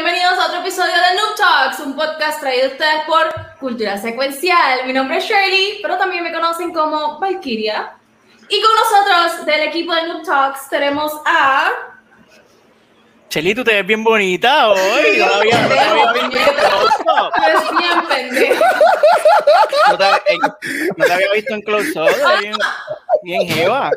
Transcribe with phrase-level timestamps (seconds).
[0.00, 4.86] Bienvenidos a otro episodio de Noob Talks, un podcast traído a ustedes por Cultura Secuencial.
[4.86, 7.94] Mi nombre es Shirley, pero también me conocen como Valkyria.
[8.48, 11.70] Y con nosotros del equipo de Noob Talks tenemos a...
[13.28, 14.78] Cheli, tú te ves bien bonita hoy.
[15.18, 15.56] No bien
[18.08, 18.64] pendejo.
[19.96, 20.38] Te, eh,
[20.96, 22.08] no te había visto en close-up.
[22.40, 22.54] Bien,
[23.22, 23.90] bien jeva.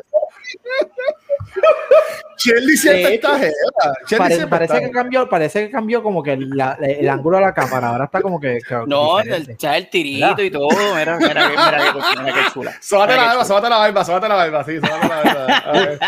[2.38, 3.52] Shelly siempre está jeva.
[4.48, 7.88] Parece, que cambió, parece que cambió como que la- el ángulo de la cámara.
[7.88, 8.58] Ahora está como que.
[8.66, 10.68] que No, el, el tirito y todo.
[10.96, 12.72] Mira, mira, mira, mira, qué- mira qué chula.
[12.80, 15.98] Sóbate la barba, sóbate la barba, sóbate la barba, sí, sóbate la barba.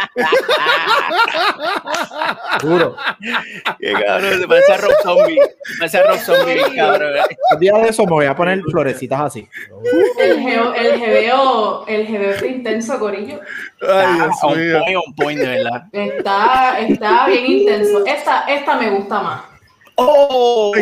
[2.60, 2.96] Juro.
[3.78, 5.38] Qué cabrón, se parece a Rob Zombie.
[5.78, 7.12] Parece a Rob Zombie, cabrón.
[7.52, 9.48] El día de eso me voy a poner florecitas así.
[10.18, 13.40] El geo, el geveo, el geveo está intenso, Corillo.
[13.82, 14.78] Ay, Dios on mío.
[14.80, 15.84] point, on point, de verdad.
[15.92, 18.04] Está, está bien intenso.
[18.06, 19.42] Esta, esta me gusta más.
[19.96, 20.72] ¡Oh!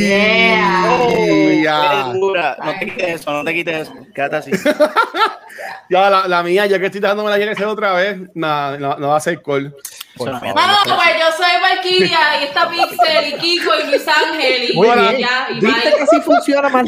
[0.00, 0.96] Yeah.
[2.02, 2.56] Eres dura.
[2.62, 3.94] No te quites eso, no te quites eso.
[4.14, 4.50] Quédate así.
[5.90, 9.08] Ya, la, la mía, ya que estoy dejándome la llena otra vez, no, no, no
[9.08, 9.74] va a ser call.
[10.16, 10.50] Por no pues
[11.18, 15.18] yo soy Valkyria y está Pixel y Kiko y Luis Ángel y Muy y bien.
[15.18, 15.96] ya, y ¿Viste bye.
[15.96, 16.84] que así funciona más?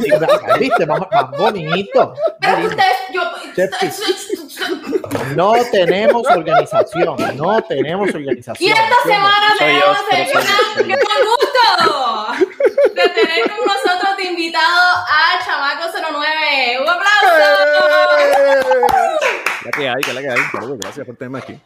[0.58, 0.86] ¿Viste?
[0.86, 2.14] Más, más bonito.
[2.40, 3.22] Pero ustedes, yo,
[5.36, 7.16] No tenemos organización.
[7.36, 8.56] No tenemos organización.
[8.68, 10.46] y esta semana tenemos el gran,
[11.24, 11.62] gusto
[12.94, 16.80] de tener con nosotros de invitado a Chamaco 09.
[16.80, 17.32] ¡Un aplauso!
[19.64, 20.38] La que hay, que la que hay.
[20.52, 21.58] Saludos, gracias por tenerme aquí.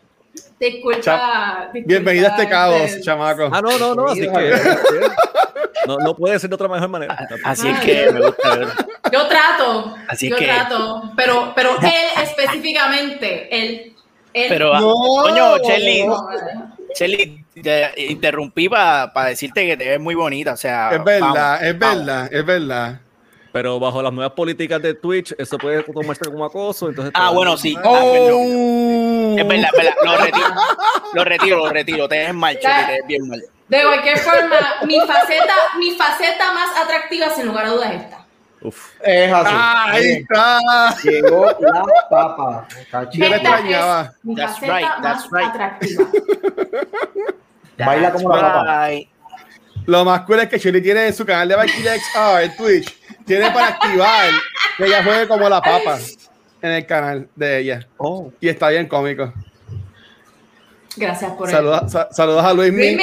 [0.58, 1.68] Disculpa.
[1.72, 3.48] disculpa, Bienvenido a este caos, este, chamaco.
[3.52, 4.54] Ah, no, no, no, así que
[5.86, 7.28] no, no puede ser de otra mejor manera.
[7.44, 8.68] Así es que me gusta ver.
[9.12, 9.94] Yo trato.
[10.08, 11.12] Así yo que- trato.
[11.16, 13.94] Pero, pero él específicamente, él.
[14.32, 14.92] él Pero, ah, No.
[15.22, 16.28] coño, Shelly, No,
[16.94, 20.52] Shelly, te interrumpí para decirte que te ves muy bonita.
[20.52, 22.06] O sea, Es verdad, vamos, es vamos.
[22.06, 23.00] verdad, es verdad.
[23.56, 26.90] Pero bajo las nuevas políticas de Twitch, eso puede tomarse como acoso.
[26.90, 27.74] Entonces, Ah, bueno, sí.
[27.78, 28.12] Ah, Oh.
[28.12, 29.38] perdón.
[29.38, 29.96] Es verdad, es verdad.
[30.04, 30.48] Lo retiro,
[31.14, 32.08] lo retiro, lo retiro.
[32.08, 33.42] Te ves mal, Shelly, te ves bien mal.
[33.68, 38.26] De cualquier forma, mi faceta, mi faceta más atractiva, sin lugar a dudas, es esta.
[38.60, 38.90] Uf.
[39.02, 39.54] Es así.
[39.56, 40.58] Ah, ahí está.
[41.02, 42.68] Llegó la papa.
[43.12, 44.02] Yo extrañaba.
[44.18, 45.48] es mi That's faceta right, más that's right.
[45.48, 46.04] atractiva.
[47.86, 48.88] Baila como la papa.
[49.86, 53.05] Lo más cool es que Shelly tiene en su canal de XR en Twitch.
[53.26, 54.30] Tiene para activar
[54.76, 55.98] que ella juegue como la papa
[56.62, 57.86] en el canal de ella.
[57.98, 58.32] Oh.
[58.40, 59.32] Y está bien cómico.
[60.96, 62.96] Gracias por Saluda- sa- saludos a Luis Luis.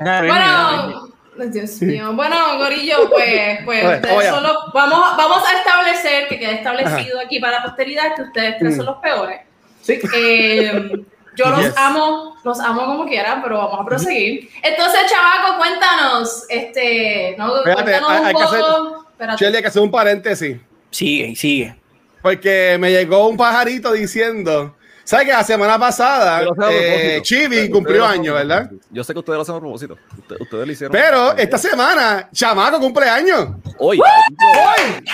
[0.00, 2.12] Ah, Luis Bueno, Dios mío.
[2.14, 4.30] Bueno, Gorillo, pues, pues Oye, ustedes oye.
[4.30, 8.56] son los- vamos, vamos a establecer, que quede establecido aquí para la posteridad, que ustedes
[8.58, 9.40] tres son los peores.
[9.82, 10.00] Sí.
[10.14, 10.90] Eh,
[11.36, 11.74] yo los Yes.
[11.76, 14.50] amo, los amo como quieran, pero vamos a proseguir.
[14.62, 19.07] Entonces, chavaco, cuéntanos, este, no, cuéntanos hay- un hay que hacer- poco.
[19.18, 19.44] Espérate.
[19.44, 20.58] Shelly, hay que hacer un paréntesis.
[20.92, 21.76] Sigue, sigue.
[22.22, 24.76] Porque me llegó un pajarito diciendo.
[25.02, 27.18] ¿Sabes que la semana pasada eh.
[27.22, 28.70] Chibi Ustedes cumplió lo hacen año, a ¿verdad?
[28.90, 29.96] Yo sé que ustedes lo hacen a propósito.
[30.18, 30.92] Ustedes, ustedes lo hicieron.
[30.92, 33.48] Pero esta semana, Chamaco cumple años.
[33.78, 33.98] Hoy.
[33.98, 35.04] ¡Hoy!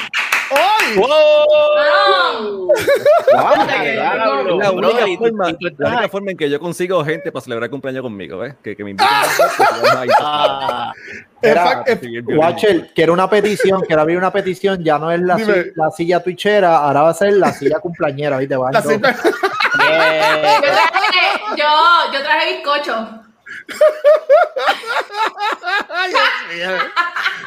[0.54, 0.96] ¡Hoy!
[0.96, 2.68] Wow.
[3.32, 5.46] La única, forma,
[5.78, 8.54] la única en que yo consigo gente para celebrar el cumpleaños conmigo, ¿ves?
[8.62, 10.92] Que, que me inviten a un Ah,
[11.42, 12.22] Era- Fact- eh.
[12.36, 15.52] Watcher, quiero una petición, quiero abrir una petición, ya no es la, Dime.
[15.64, 18.38] si- la silla twitchera, ahora va a ser la silla cumpleañera,
[21.56, 23.23] yo, yo traje bizcocho.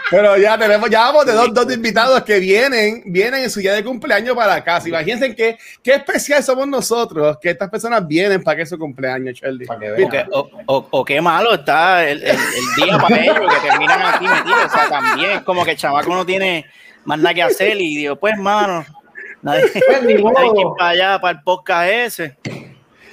[0.09, 3.73] Pero ya tenemos, ya vamos de dos, dos invitados que vienen, vienen en su día
[3.73, 4.81] de cumpleaños para acá.
[4.85, 9.41] Imagínense qué, qué especial somos nosotros, que estas personas vienen para que es su cumpleaños.
[9.67, 10.03] Para que.
[10.05, 13.70] O, que- o- o- o qué malo está el, el- el día para ellos que
[13.70, 14.66] terminan aquí metidos.
[14.66, 16.66] O sea, también como que el chamaco no tiene
[17.03, 18.85] más nada que hacer y digo, pues, mano,
[19.41, 20.37] nadie, Pues, ni modo.
[20.40, 22.37] hay que ir para allá, para el podcast ese.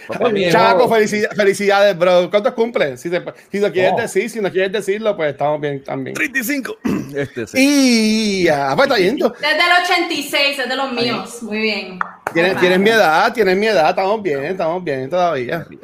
[0.06, 2.28] Pues, Chaco, felicidades, bro.
[2.30, 2.98] ¿Cuántos cumplen?
[2.98, 4.00] Si, se- si lo quieres Oh.
[4.00, 6.14] decir, si no quieres decirlo, pues estamos bien también.
[6.14, 6.76] 35.
[7.16, 7.56] Este sí.
[7.60, 9.28] Y ya, pues está yendo.
[9.30, 11.42] Desde el 86, es de los míos.
[11.42, 11.98] Muy bien.
[12.32, 15.64] Tienes, tienes mi edad, tienes mi edad, estamos bien, estamos bien todavía.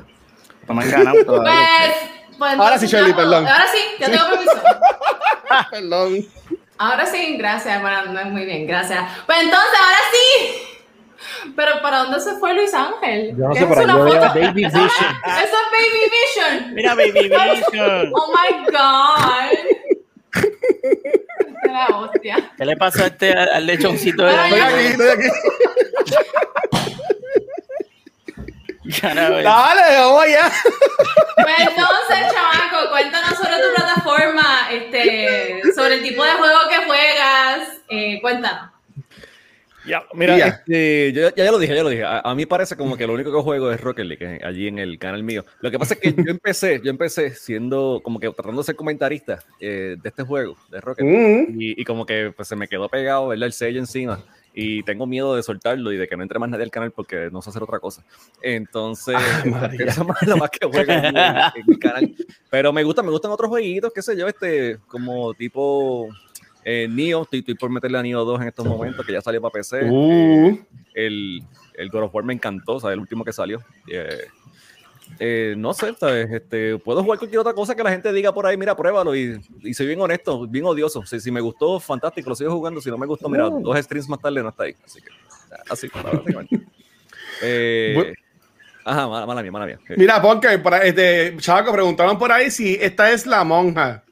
[0.66, 0.88] Pues,
[2.38, 3.46] pues Ahora sí, Shirley, perdón.
[3.46, 4.52] Ahora sí, ya tengo permiso.
[5.70, 6.26] Perdón.
[6.78, 9.02] Ahora sí, gracias, bueno, no, muy bien, gracias.
[9.26, 10.62] Pues entonces, ahora sí,
[11.56, 13.36] pero ¿para dónde se fue Luis Ángel?
[13.36, 14.40] Yo no ¿Qué sé, es pero una yo veo foto?
[14.40, 14.84] Baby Vision.
[14.84, 16.74] Eso es Baby Vision.
[16.74, 18.12] Mira, Baby Vision.
[18.14, 19.50] Oh my God.
[21.62, 22.52] Qué la hostia.
[22.56, 25.28] ¿Qué le pasó a este, al lechoncito de Ay, Estoy aquí, estoy aquí.
[29.44, 30.50] Dale, vamos allá.
[31.36, 37.68] Pues entonces, chamaco, cuéntanos sobre tu plataforma, este, sobre el tipo de juego que juegas.
[37.88, 38.70] Eh, cuéntanos.
[39.86, 40.46] Ya, mira, Ya.
[40.48, 42.04] este, yo- ya, ya lo dije, ya lo dije.
[42.04, 44.78] A, a mí parece como que lo único que juego es Rocket League, allí en
[44.78, 45.44] el canal mío.
[45.60, 48.76] Lo que pasa es que yo empecé, yo empecé siendo como que tratando de ser
[48.76, 51.46] comentarista eh, de este juego, de Rocket League.
[51.50, 51.60] Mm.
[51.60, 53.46] Y, y como que pues, se me quedó pegado, ¿verdad?
[53.46, 54.22] El sello encima.
[54.52, 57.28] Y tengo miedo de soltarlo y de que no entre más nadie al canal porque
[57.30, 58.04] no sé hacer otra cosa.
[58.42, 59.14] Entonces,
[59.46, 59.86] María.
[59.86, 61.16] eso es lo más que juego en, en
[61.68, 62.14] el canal.
[62.50, 66.08] Pero me gusta, me gustan otros jueguitos, qué sé yo, este, como tipo
[66.64, 67.22] eh, Neo.
[67.22, 69.88] Estoy, estoy por meterle a Neo 2 en estos momentos, que ya salió para PC.
[69.90, 70.58] Uh.
[70.94, 71.42] El,
[71.74, 73.60] el God of War me encantó, o sea, el último que salió.
[73.90, 74.24] Eh,
[75.18, 76.30] eh, no sé, ¿sabes?
[76.30, 79.14] Este, puedo jugar cualquier otra cosa que la gente diga por ahí, mira, pruébalo.
[79.16, 81.04] Y, y soy bien honesto, bien odioso.
[81.04, 82.80] Si, si me gustó, fantástico, lo sigo jugando.
[82.80, 83.62] Si no me gustó, mira, Mm.
[83.62, 84.74] dos streams más tarde no está ahí.
[84.84, 85.08] Así que,
[85.68, 86.60] así, básicamente.
[87.42, 88.12] Eh,
[88.84, 89.78] ajá, mala, mala mía, mala mía.
[89.88, 94.02] Eh, Mira, porque para este Chaco preguntaron por ahí si esta es la monja.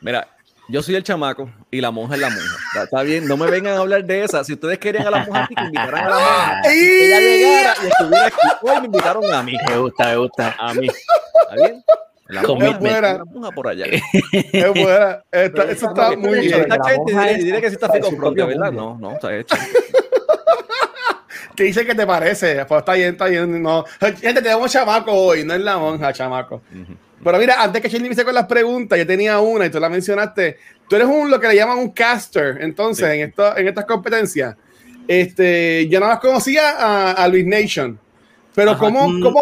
[0.00, 0.28] Mira,
[0.72, 2.82] yo soy el chamaco y la monja es la monja.
[2.82, 4.42] Está, bien, no me vengan a hablar de esa.
[4.42, 6.60] Si ustedes querían a la monja aquí, que invitaran a la monja.
[6.62, 8.36] Que ella llegara y estuviera aquí.
[8.62, 9.56] Hoy me invitaron a mí.
[9.68, 10.56] Me gusta, me gusta.
[10.58, 10.86] A mí.
[10.88, 11.84] ¿Está bien?
[12.28, 13.84] La monja, la monja por allá.
[14.32, 15.22] Es buena.
[15.30, 16.60] Esta- eso está muy bien.
[16.62, 18.72] Está chévere, diré, que sí está fico propio ¿verdad?
[18.72, 19.54] No, no, está hecho.
[21.54, 22.64] ¿Qué dice que te parece?
[22.64, 23.62] Pues está bien, está bien.
[23.62, 23.84] No.
[24.00, 26.62] Gente, tenemos chamaco hoy, no es la monja, chamaco.
[26.72, 26.96] Ujú.
[27.24, 29.88] Pero mira, antes que Shirley inicie con las preguntas, yo tenía una y tú la
[29.88, 30.56] mencionaste.
[30.88, 33.14] Tú eres un lo que le llaman un caster, entonces, Sí.
[33.20, 34.56] en, esto, en estas competencias.
[35.06, 37.98] Este, yo nada más conocía a, a Luis Nation.
[38.54, 38.80] Pero Ajá.
[38.80, 39.22] ¿cómo, Mm.
[39.22, 39.40] cómo,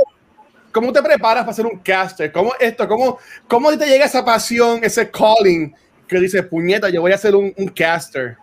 [0.72, 2.30] ¿cómo te preparas para ser un caster?
[2.32, 2.86] ¿Cómo esto?
[2.86, 3.18] ¿Cómo,
[3.48, 5.74] cómo te llega esa pasión, ese calling
[6.06, 8.36] que dices, puñeta, yo voy a ser un, un caster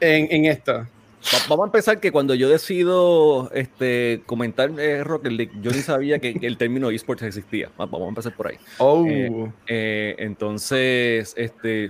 [0.00, 0.86] en, en esto?
[1.34, 5.78] Va- Vamos a empezar que cuando yo decido este, comentar eh, Rocket League, yo ni
[5.82, 7.68] sabía que, que el término esports existía.
[7.78, 8.56] Va- Vamos a empezar por ahí.
[8.78, 9.04] Oh.
[9.06, 11.86] Eh, Eh, entonces, este,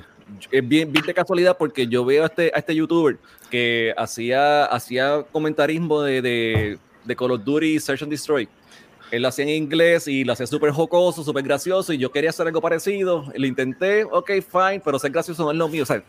[0.51, 3.17] es bien, bien de casualidad porque yo veo a este, a este youtuber
[3.51, 8.49] que hacía, hacía comentarismo de, de, de Call of Duty Search and Destroy.
[9.11, 12.29] Él lo hacía en inglés y lo hacía súper jocoso, súper gracioso y yo quería
[12.29, 13.25] hacer algo parecido.
[13.35, 15.85] Lo intenté, ok, fine, pero ser gracioso no es lo mío.
[15.85, 16.03] O sea,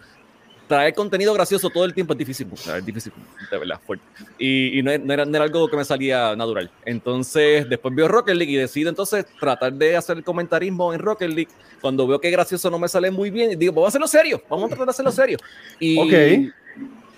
[0.70, 3.12] traer contenido gracioso todo el tiempo es difícil, es difícil,
[3.52, 4.06] de verdad, fuerte.
[4.38, 6.70] Y, y no, era, no era- no era algo que me salía natural.
[6.86, 11.30] Entonces, después veo Rocket League y decido entonces tratar de hacer el comentarismo en Rocket
[11.30, 11.50] League.
[11.82, 14.66] Cuando veo que gracioso no me sale muy bien, digo, vamos a hacerlo serio, vamos
[14.66, 15.38] a tratar de hacerlo serio.
[15.80, 16.54] Y, Ok.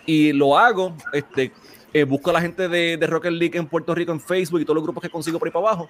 [0.06, 1.52] y lo hago, este,
[1.94, 4.64] eh, busco a la gente de, de Rocket League en Puerto Rico en Facebook y
[4.64, 5.90] todos los grupos que consigo por ahí para abajo.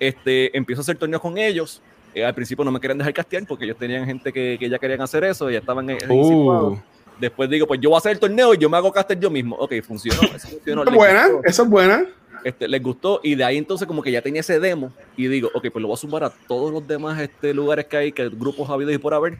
[0.00, 1.82] Este, empiezo a hacer torneos con ellos.
[2.14, 4.78] Eh, al principio no me querían dejar castear porque ellos tenían gente que, que ya
[4.78, 5.98] querían hacer eso, ya estaban eh.
[6.10, 6.76] Uh.
[7.22, 9.30] Después digo, pues yo voy a hacer el torneo y yo me hago caster yo
[9.30, 9.54] mismo.
[9.54, 10.22] Ok, funcionó.
[10.22, 10.82] Eso funcionó.
[10.82, 12.04] Es buena, gustó, eso es buena.
[12.42, 15.48] este, les gustó y de ahí entonces como que ya tenía ese demo y digo,
[15.54, 18.28] ok, pues lo voy a sumar a todos los demás este, lugares que hay, que
[18.28, 19.38] grupos habidos y por haber,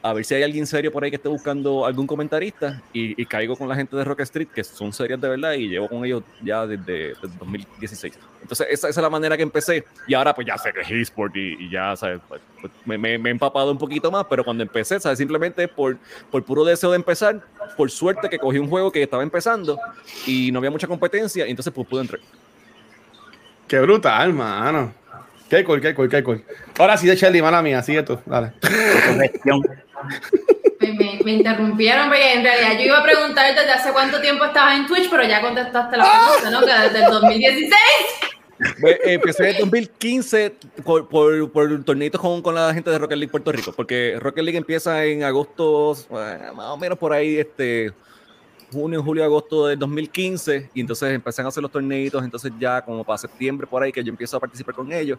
[0.00, 3.26] a ver si hay alguien serio por ahí que esté buscando algún comentarista y, y
[3.26, 6.04] caigo con la gente de Rock Street, que son serios de verdad y llevo con
[6.04, 8.16] ellos ya desde, desde 2016.
[8.40, 10.90] Entonces esa, esa es la manera que empecé y ahora pues ya sé que es
[10.90, 12.20] eSport y, y ya, ¿sabes?
[12.28, 15.18] Pues, pues, me, me- me he empapado un poquito más, pero cuando empecé, ¿sabes?
[15.18, 15.96] Simplemente por,
[16.30, 17.40] por puro deseo de empezar,
[17.76, 19.78] por suerte que cogí un juego que estaba empezando
[20.26, 22.20] y no había mucha competencia y entonces pues pude entrar.
[23.66, 24.94] Qué brutal, mano.
[25.50, 26.44] Qué cool, qué cool, qué cool.
[26.78, 28.52] Ahora sí de Shelly, mala mía, sigue tú, dale.
[31.24, 34.86] Me, interrumpieron, porque en realidad yo iba a preguntar desde hace cuánto tiempo estabas en
[34.86, 36.60] Twitch, pero ya contestaste la pregunta, ¿no?
[36.60, 37.74] Que desde el 2016.
[38.78, 43.18] Ve, eh, Empecé en 2015 por, por, por torneitos con, con la gente de Rocket
[43.18, 47.38] League Puerto Rico, porque Rocket League empieza en agosto, eh, más o menos por ahí,
[47.38, 47.92] este,
[48.72, 53.04] junio, julio, agosto del 2015, y entonces empecé a hacer los torneitos, entonces ya como
[53.04, 55.18] para septiembre por ahí que yo empiezo a participar con ellos,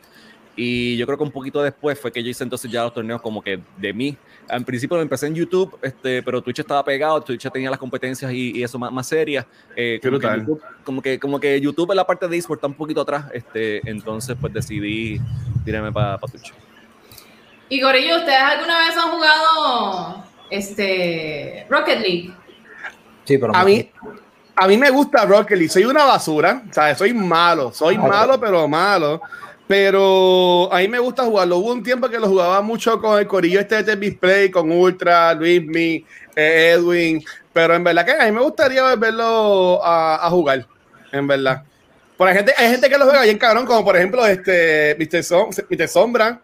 [0.56, 3.22] y yo creo que un poquito después fue que yo hice entonces ya los torneos
[3.22, 4.18] como que de mí.
[4.50, 7.80] En principio lo empecé en YouTube, este, pero Twitch estaba pegado, Twitch ya tenía las
[7.80, 9.46] competencias y, y eso más, más serias.
[9.76, 10.28] Eh, como, que.
[10.28, 13.26] YouTube, como, que, como que YouTube en la parte de eSport está un poquito atrás,
[13.34, 15.22] este, entonces pues decidí
[15.64, 16.54] tirarme para Twitch.
[17.70, 22.34] Y Gorillo, ¿ustedes alguna vez han jugado este Rocket League?
[23.30, 23.88] Sí, pero A mí,
[24.56, 25.70] a mí me gusta Rocket League.
[25.70, 26.98] Soy una basura, ¿sabes?
[26.98, 29.22] Soy malo, soy Ah, malo, pero malo.
[29.68, 31.58] Pero a mí me gusta jugarlo.
[31.58, 35.32] Hubo un tiempo que lo jugaba mucho con el corillo este de Display, con Ultra,
[35.36, 36.04] Luismi,
[36.36, 37.24] eh, Edwin.
[37.54, 40.66] Pero en verdad que a mí me gustaría verlo a, a jugar.
[41.12, 41.62] en verdad.
[42.18, 45.24] Por hay gente, hay gente que lo juega bien cabrón, como por ejemplo este Mr.
[45.24, 45.88] Som- Mr.
[45.88, 46.42] Sombra,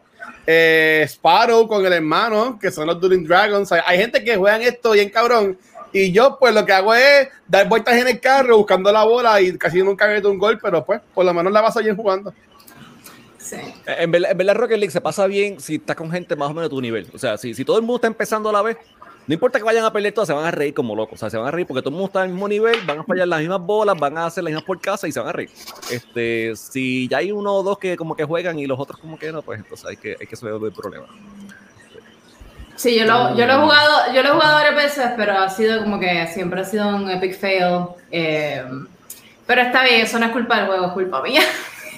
[0.48, 3.72] eh, Sparrow con el hermano, que son los Dueling Dragons.
[3.72, 5.58] Hay, hay gente que juegan esto bien cabrón.
[5.98, 9.40] Y yo, pues, lo que hago es dar vueltas en el carro buscando la bola
[9.40, 12.34] y casi nunca meto un gol, pero pues, por lo menos la vas bien jugando.
[13.38, 13.56] Sí.
[13.56, 16.50] Eh, En verdad, en verdad, Rocket League se pasa bien si estás con gente más
[16.50, 17.08] o menos de tu nivel.
[17.14, 18.76] O sea, si, si todo el mundo está empezando a la vez,
[19.26, 21.14] no importa que vayan a perder todas, se van a reír como locos.
[21.14, 23.00] O sea, se van a reír porque todo el mundo está al mismo nivel, van
[23.00, 25.30] a fallar las mismas bolas, van a hacer las mismas por casa y se van
[25.30, 25.50] a reír.
[25.90, 29.18] Este, si ya hay uno o dos que como que juegan y los otros como
[29.18, 31.08] que no, pues entonces hay que, hay que saber el problema.
[32.76, 35.50] Sí, yo lo, yo lo he jugado, yo lo he jugado varias veces, pero ha
[35.50, 37.88] sido como que siempre ha sido un epic fail.
[38.12, 38.64] eh,
[39.48, 41.42] pero está bien, eso no es culpa del juego, es culpa mía.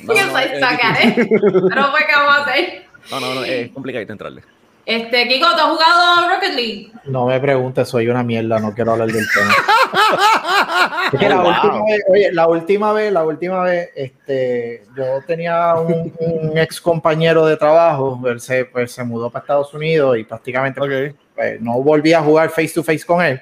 [0.04, 1.16] No, yo no, soy es saca, ¿eh?
[1.16, 2.86] Pero fue que vamos a hacer.
[3.10, 4.44] No, no, no, es complicado entrarle.
[4.88, 6.92] Este, Kiko, ¿tú has jugado Rocket League?
[7.04, 9.54] No me preguntes, soy una mierda, no quiero hablar del tema.
[11.14, 11.52] Es que la, Oh, wow.
[11.52, 16.80] última vez, oye, la última vez, la última vez, este, yo tenía un, un ex
[16.82, 21.16] compañero de trabajo, él se, pues, se mudó para Estados Unidos y prácticamente Ok.
[21.36, 23.42] pues, no volví a jugar face to face con él,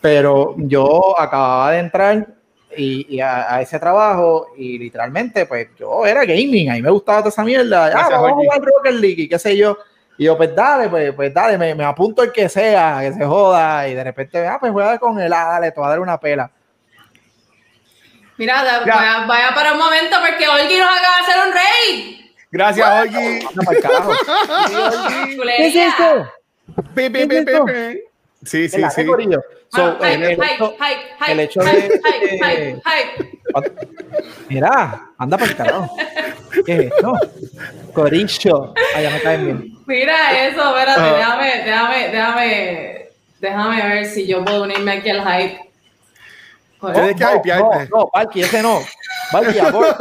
[0.00, 2.26] pero yo acababa de entrar
[2.76, 6.90] y, y a, a ese trabajo y literalmente pues yo era gaming, a mí me
[6.90, 9.76] gustaba toda esa mierda, ah, Gracias, vamos a jugar Rocket League y qué sé yo.
[10.20, 13.24] Y yo, pues dale, pues, pues dale, me, me apunto el que sea, que se
[13.24, 16.00] joda, y de repente, ah, pues juega con él, ah, dale, te voy a dar
[16.00, 16.50] una pela.
[18.36, 22.20] Mira, da- vaya, vaya para un momento porque Olgi nos acaba de hacer un raid.
[22.50, 23.46] Gracias, Olgi.
[25.36, 26.30] Chulería.
[26.94, 27.64] Pi, pi, ¿Qué es pi, pi, esto?
[28.44, 29.06] Sí, sí, ¿Verdad, sí.
[29.72, 29.96] Ah,
[31.28, 32.80] el, hecho- de-.
[34.48, 35.96] Mira, anda para el carajo.
[36.66, 37.12] ¿Qué es esto?
[37.92, 38.74] Corillo.
[38.94, 39.78] Allá me caen bien.
[39.86, 41.16] Mira eso, espérate, Ajá.
[41.16, 43.08] déjame, déjame, déjame,
[43.40, 45.60] déjame ver si yo puedo unirme aquí al hype.
[46.80, 47.88] Tienes que no, hypearte.
[47.90, 48.80] no, no, Valky, ese no.
[49.32, 49.96] Valky, amor.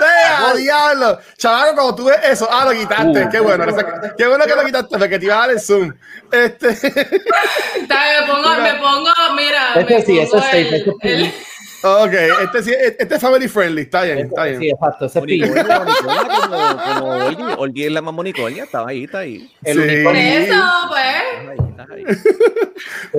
[0.00, 1.18] ¡Deja, diablo!
[1.36, 3.24] Chaval, cuando tú ves eso, ah, lo quitaste.
[3.24, 3.64] Uh, qué bueno.
[3.64, 5.92] esa- Qué bueno que lo quitaste, porque te iba a dar el zoom.
[6.30, 6.68] Este.
[7.88, 9.74] Me pongo, me pongo, mira.
[9.74, 11.34] Ese me sí, pongo es safe, el- ese es el-
[11.82, 13.82] ok, este sí, este es family friendly.
[13.82, 14.58] Está bien, está bien.
[14.60, 18.14] Sí, exacto, ese es Monicoña, como, como Olgi, Olgi es la más
[18.64, 19.50] estaba ahí, está ahí.
[19.64, 19.80] El Sí.
[20.02, 20.38] Por unicornio.
[20.38, 21.22] eso, pues.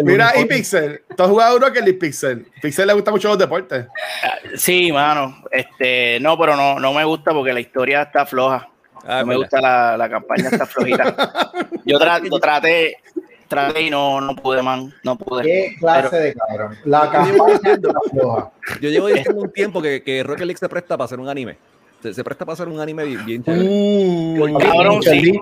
[0.04, 0.46] Mira, y.
[0.46, 1.02] Pixel.
[1.16, 2.46] ¿Tú has jugado Rocket League Pixel?
[2.62, 3.86] Pixel le gusta mucho los deportes.
[4.56, 5.44] Sí, mano.
[5.52, 8.70] Este, no, pero no, no me gusta porque la historia está floja.
[9.08, 11.16] Ah, no me gusta la, la campaña, está flojita.
[11.86, 12.98] Yo tra- yo traté,
[13.50, 14.94] traté y no, no pude, man.
[15.04, 15.44] No pude.
[15.44, 16.78] Qué clase Pero- de cabrón.
[16.86, 18.52] La campaña de la floja.
[18.82, 21.58] Yo llevo diciendo un tiempo que, que Rocket League se presta para hacer un anime.
[22.02, 23.68] Se, se presta para hacer un anime bien, bien chévere.
[23.68, 25.32] Uh, Cabrón, Initial sí.
[25.34, 25.42] D.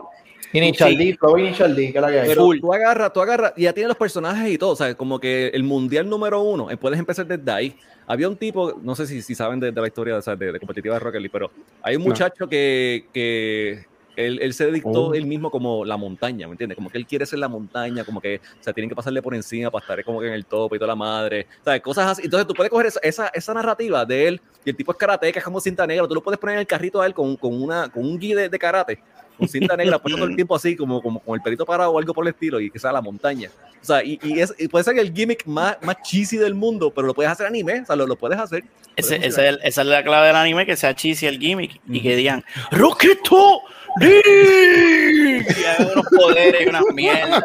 [0.54, 0.96] Initial Sí.
[0.98, 2.28] D, Flow Initial D, que es la que hay.
[2.30, 5.20] Pero tú agarras, tú agarras, y ya tienes los personajes y todo, o sea, como
[5.20, 7.76] que el mundial número uno, eh, puedes empezar desde ahí.
[8.08, 10.54] Había un tipo, no sé si, si saben de, de la historia o sea, de,
[10.54, 11.52] de competitiva de Rocket League, pero
[11.84, 12.08] hay un No.
[12.10, 13.86] muchacho que, que
[14.26, 15.14] él, él se dictó Oh.
[15.14, 16.76] él mismo como la montaña, ¿me entiendes?
[16.76, 19.36] Como que él quiere ser la montaña, como que, o sea, tienen que pasarle por
[19.36, 21.82] encima para estar como que en el tope y toda la madre, ¿sabes?
[21.82, 22.24] Cosas así.
[22.26, 25.40] Entonces tú puedes coger esa, esa, esa narrativa de él, y el tipo es karateca,
[25.40, 27.54] es como cinta negra, tú lo puedes poner en el carrito a él con, con,
[27.62, 29.00] una, con un guía de, de karate,
[29.38, 32.00] con cinta negra, puesto todo el tiempo así, como, como con el pelito parado o
[32.00, 33.50] algo por el estilo, y que sea la montaña.
[33.80, 36.92] O sea, y, y es, y puede ser el gimmick más, más cheesy del mundo,
[36.94, 38.64] pero lo puedes hacer anime, o sea, lo, lo puedes hacer.
[38.96, 41.80] Ese- ese es el- esa es la clave del anime, que sea cheesy el gimmick
[41.88, 43.62] y que digan ¡Roqueto!
[44.00, 47.44] League", Y unos poderes y unas mierdas.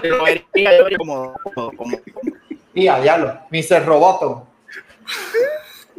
[0.00, 2.00] Pero vería yo como, como, como-
[2.74, 3.84] Y a diablo, Mr.
[3.84, 4.46] Roboto.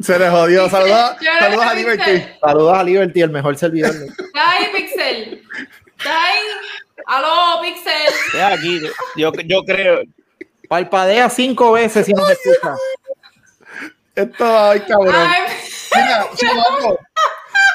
[0.00, 0.68] se le jodió.
[0.68, 2.24] Saludos, saludos a Liberty.
[2.40, 3.92] Saludos a Liberty, el mejor servidor.
[3.92, 5.42] de- Está ahí, Pixel.
[5.98, 6.38] Está ahí.
[7.06, 8.12] Aló, Pixel.
[8.32, 8.80] Ve aquí,
[9.16, 10.02] yo, yo creo,
[10.68, 12.74] Palpadea cinco veces si no se escucha.
[14.14, 15.14] Esto, ay, cabrón.
[15.14, 15.42] Ay,
[15.94, 16.26] Mira,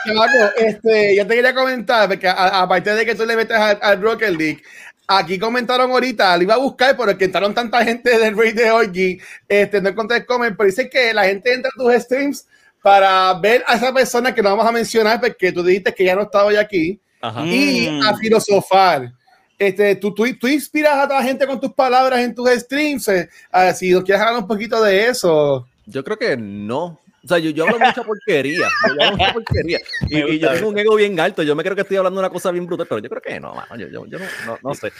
[0.05, 4.01] chamaco, este, yo te quería comentar, porque aparte de que tú le metes al, al
[4.01, 4.61] Rocket League,
[5.07, 8.71] aquí comentaron ahorita, lo iba a buscar, pero que entraron tanta gente del raid de
[8.71, 12.45] hoy, este, no encontré el comment, pero dice que la gente entra a tus streams
[12.81, 16.15] para ver a esa persona que no vamos a mencionar, porque tú dijiste que ya
[16.15, 17.45] no estaba hoy aquí, Ajá.
[17.45, 18.01] y Mm.
[18.03, 19.11] a filosofar.
[19.57, 23.27] Este, tú, tú, tú inspiras a la gente con tus palabras en tus streams, eh,
[23.75, 25.67] si nos quieres hablar un poquito de eso.
[25.85, 26.97] Yo creo que no.
[27.23, 28.67] O sea, yo, yo hablo mucha porquería.
[28.87, 29.79] Yo hablo mucha porquería.
[30.09, 31.43] Y, y yo tengo un ego bien alto.
[31.43, 33.53] Yo me creo que estoy hablando una cosa bien brutal, pero yo creo que no,
[33.55, 33.75] mano.
[33.75, 34.91] Yo, yo, yo no, no, no sé.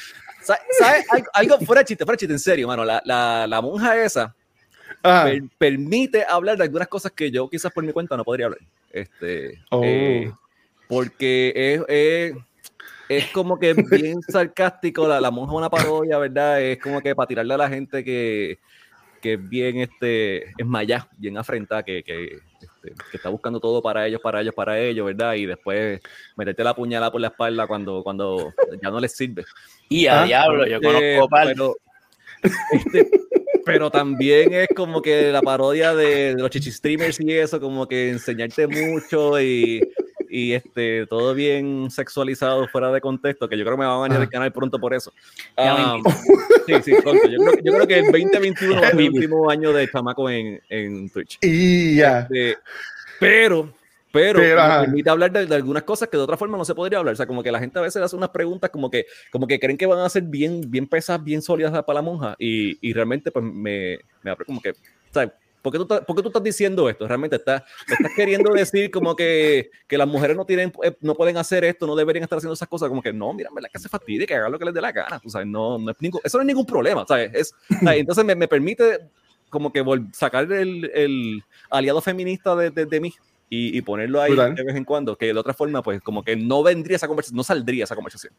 [0.41, 1.05] Sa- ¿Sabes?
[1.33, 2.83] Algo, fuera de chiste, fuera de chiste, en serio, mano.
[2.83, 4.35] La, la, la monja esa
[5.01, 8.59] per- permite hablar de algunas cosas que yo quizás por mi cuenta no podría hablar.
[8.91, 9.81] Este, Oh.
[9.85, 10.31] eh,
[10.88, 12.33] porque es, es,
[13.07, 15.07] es como que bien sarcástico.
[15.07, 16.61] La, la monja es una parodia, ¿verdad?
[16.61, 18.57] Es como que para tirarle a la gente que
[19.19, 23.81] que es bien este, es maya, bien afrentada, que, que, este, que está buscando todo
[23.81, 25.33] para ellos, para ellos, para ellos, ¿verdad?
[25.35, 25.99] Y después
[26.35, 29.45] meterte la puñalada por la espalda cuando, cuando ya no les sirve.
[29.89, 31.47] Y a Ah, diablo, yo Este, conozco par.
[31.47, 31.75] pero,
[32.71, 33.09] este,
[33.65, 37.88] pero también es como que la parodia de, de los chichi streamers y eso, como
[37.88, 39.81] que enseñarte mucho y,
[40.29, 44.00] y este, todo bien sexualizado fuera de contexto, que yo creo que me van a
[44.00, 44.24] bañar Ah.
[44.24, 45.12] el canal pronto por eso.
[45.57, 46.03] Mismo.
[46.67, 47.27] sí, sí, pronto.
[47.27, 50.29] Yo creo, yo creo que el 2021 va a ser el último año de chamaco
[50.29, 51.38] en, en Twitch.
[51.41, 52.21] Y ya.
[52.21, 52.57] Este,
[53.19, 53.74] pero,
[54.12, 56.74] pero, Pero, me permite hablar de, de algunas cosas que de otra forma no se
[56.74, 57.13] podría hablar.
[57.13, 59.59] O sea, como que la gente a veces hace unas preguntas como que, como que
[59.59, 62.36] creen que van a ser bien, bien pesadas, bien sólidas para la monja.
[62.39, 64.74] Y, y realmente, pues me, me abre como que,
[65.12, 65.31] ¿sabes?
[65.61, 67.07] ¿Por qué, tú, por qué tú estás diciendo esto?
[67.07, 71.37] Realmente estás, estás queriendo decir como que, que las mujeres no tienen, eh, no pueden
[71.37, 72.89] hacer esto, no deberían estar haciendo esas cosas.
[72.89, 74.91] Como que no, mira, la que se fastidie, que hagan lo que les dé la
[74.91, 75.19] gana.
[75.19, 77.31] Tú sabes, no, no es ningún, eso no es ningún problema, ¿sabes?
[77.33, 77.99] Es, ¿sabes?
[77.99, 78.99] Entonces me, me permite
[79.49, 83.13] como que sacar el, el aliado feminista de, de, de mí
[83.49, 86.35] y, y ponerlo ahí de vez en cuando, que de otra forma, pues como que
[86.35, 88.31] no vendría esa conversación, no saldría esa conversación.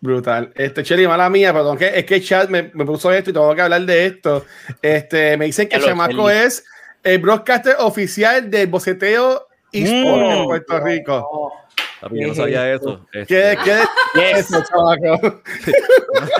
[0.00, 0.52] Brutal.
[0.54, 3.32] Este, Cheli, mala mía, perdón, que es que el chat me, me puso esto y
[3.32, 4.44] tengo que hablar de esto.
[4.82, 6.64] Este, me dicen que Chamaco es
[7.02, 10.30] el broadcaster oficial del boceteo eSport Mm.
[10.30, 11.52] en Puerto Rico.
[12.00, 13.06] Papi, yo no sabía eso.
[13.10, 14.50] ¿Qué, este, qué es Yes.
[14.50, 15.42] eso, chamaco?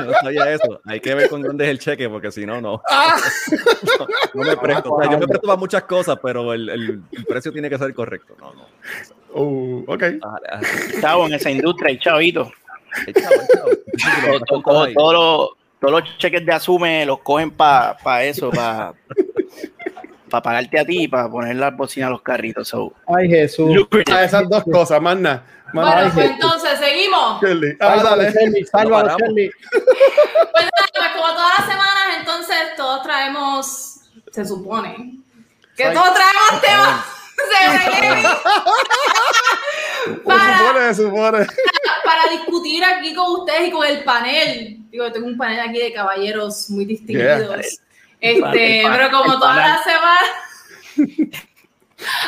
[0.01, 0.81] no, no sabía eso.
[0.85, 2.83] Hay que ver con dónde es el cheque, porque si no, no.
[2.89, 3.17] Ah,
[4.35, 4.93] No me presto.
[4.93, 7.79] O sea, yo me presto para muchas cosas, pero el, el- el precio tiene que
[7.79, 8.37] ser correcto.
[8.39, 8.67] No, no.
[9.41, 10.05] uh, ok.
[11.01, 12.53] Chavo, en esa industria, el chavito.
[13.07, 13.71] El chavo, el chavo.
[14.39, 15.51] Todo- todo- todo- todos los-
[15.81, 18.95] todos los cheques de asume los cogen para eso, para
[20.31, 22.69] pagarte a ti y para poner la bocina a los carritos.
[22.69, 23.71] So, Ay, Jesús.
[24.13, 25.45] A esas dos cosas, más nada.
[25.73, 27.41] Bueno, pues entonces seguimos.
[27.41, 27.77] Cheli.
[27.81, 28.31] Ah, dale.
[28.33, 29.17] Shelby, sálvalo.
[29.19, 29.51] Shelby.
[29.71, 29.85] Pues
[30.65, 34.01] nada, pues como todas las semanas, entonces todos traemos,
[34.33, 35.15] se supone,
[35.77, 35.95] que Ay.
[35.95, 37.05] todos traemos temas
[40.25, 41.47] Se supone, se supone.
[42.07, 44.79] para discutir aquí con ustedes y con el panel.
[44.91, 47.49] Digo, tengo un panel aquí de caballeros muy distinguidos.
[47.49, 47.59] Yeah.
[48.21, 49.73] Este, pero como el todas panel.
[49.73, 50.31] las semanas.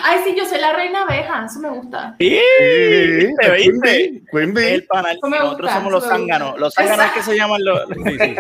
[0.03, 2.17] Ay, sí, yo soy la reina abeja, eso me gusta.
[2.19, 3.81] Sí, ¿te Queen viste?
[3.81, 4.75] Bee, Queen Bee.
[4.75, 5.17] El panel.
[5.17, 6.59] Eso me Nosotros gusta, somos los zánganos.
[6.59, 7.89] Los zánganos que se llaman los.
[7.89, 8.37] Sí, sí, sí.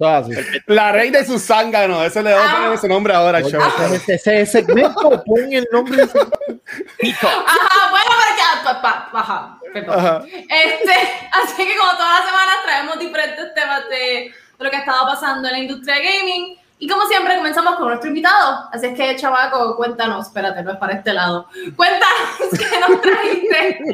[0.00, 0.32] Así.
[0.66, 2.04] La reina de sus zánganos.
[2.04, 3.94] Ese le vamos a poner ese nombre ahora, Oye, chaval.
[3.94, 6.02] ese, ese segmento, pon el nombre.
[6.02, 9.98] Ajá, bueno, pero ya, pa, pa, ajá, perdón.
[9.98, 10.22] Ajá.
[10.26, 10.92] Este,
[11.32, 15.48] así que como todas las semanas traemos diferentes temas de, lo que ha estado pasando
[15.48, 16.58] en la industria de gaming.
[16.78, 18.68] Y como siempre comenzamos con nuestro invitado.
[18.70, 21.48] Así es que, chavaco, cuéntanos, espérate, no es para este lado.
[21.74, 23.86] Cuéntanos qué nos trajiste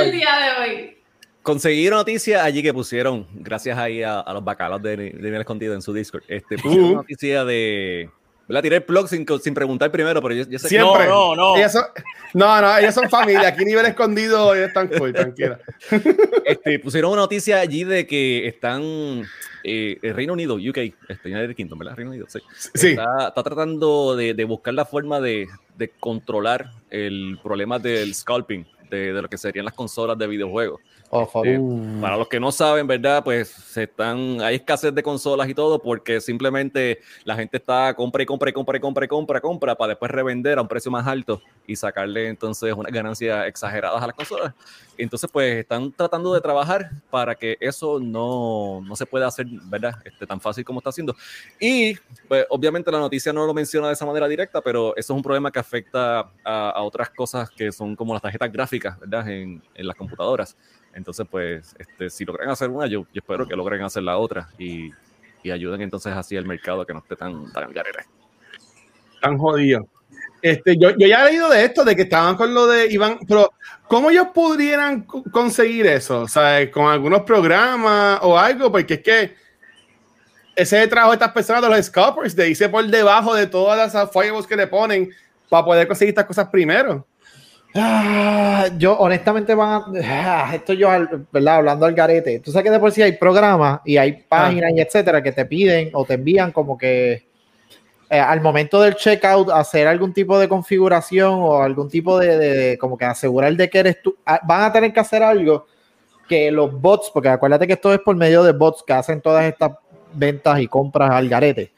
[0.00, 0.99] el día de hoy.
[1.42, 5.40] Conseguí una noticia allí que pusieron, gracias ahí a, a los bacalos de, de Nivel
[5.40, 6.22] Escondido en su Discord.
[6.28, 6.88] Este, pusieron Uh.
[6.88, 8.10] una noticia de.
[8.48, 11.06] La tiré el blog sin, sin preguntar primero, pero yo, yo sé que- Siempre.
[11.06, 11.56] No, no, no.
[11.56, 11.84] Ellas son-
[12.34, 13.46] no, no, ellas son familia.
[13.48, 15.60] Aquí nivel escondido, ellos están cool, tranquila.
[16.44, 19.22] este, pusieron una noticia allí de que están
[19.62, 21.94] eh, el Reino Unido, UK, este, United Kingdom, ¿verdad?
[21.96, 22.40] Reino Unido, sí.
[22.74, 22.88] Sí.
[22.88, 25.46] Está, está tratando de, de buscar la forma de,
[25.78, 30.80] de controlar el problema del scalping de, de lo que serían las consolas de videojuegos.
[31.12, 31.28] Oh.
[31.44, 31.58] Eh,
[32.00, 33.24] Para los que no saben, ¿verdad?
[33.24, 38.22] Pues se están, hay escasez de consolas y todo porque simplemente la gente está compra
[38.22, 40.88] y compra y compra y compra y compra, compra para después revender a un precio
[40.88, 44.54] más alto y sacarle entonces unas ganancias exageradas a las consolas.
[44.96, 49.94] Entonces, pues están tratando de trabajar para que eso no, no se pueda hacer, ¿verdad?
[50.04, 51.16] Este, tan fácil como está haciendo.
[51.58, 51.94] Y,
[52.28, 55.22] pues, obviamente la noticia no lo menciona de esa manera directa, pero eso es un
[55.22, 59.28] problema que afecta a, a otras cosas que son como las tarjetas gráficas, ¿verdad?
[59.28, 60.56] En, en las computadoras.
[60.94, 64.48] Entonces, pues, este, si logran hacer una, yo, yo espero que logren hacer la otra
[64.58, 64.90] y,
[65.42, 68.04] y ayuden entonces así al mercado a que no esté tan, tan garete.
[69.20, 69.86] Tan jodido.
[70.42, 73.18] Este, yo, yo ya he leído de esto, de que estaban con lo de Iván,
[73.28, 73.52] pero
[73.86, 76.22] ¿cómo ellos pudieran co- conseguir eso?
[76.22, 79.34] O sea, con algunos programas o algo, porque es que
[80.56, 84.10] ese trabajo de estas personas de los scalpers, de irse por debajo de todas las
[84.10, 85.10] firewalls que le ponen
[85.48, 87.06] para poder conseguir estas cosas primero.
[87.74, 89.84] Ah, yo honestamente van a,
[90.48, 90.88] ah, esto yo
[91.30, 91.56] ¿verdad?
[91.56, 92.40] hablando al garete.
[92.40, 95.44] Tú sabes que de por sí hay programas y hay páginas y etcétera que te
[95.44, 97.28] piden o te envían como que
[98.10, 102.54] eh, al momento del checkout hacer algún tipo de configuración o algún tipo de, de-
[102.56, 104.16] de como que asegurar de que eres tú.
[104.26, 105.66] Ah, Van a tener que hacer algo
[106.28, 109.44] que los bots, porque acuérdate que esto es por medio de bots que hacen todas
[109.44, 109.72] estas
[110.12, 111.70] ventas y compras al garete.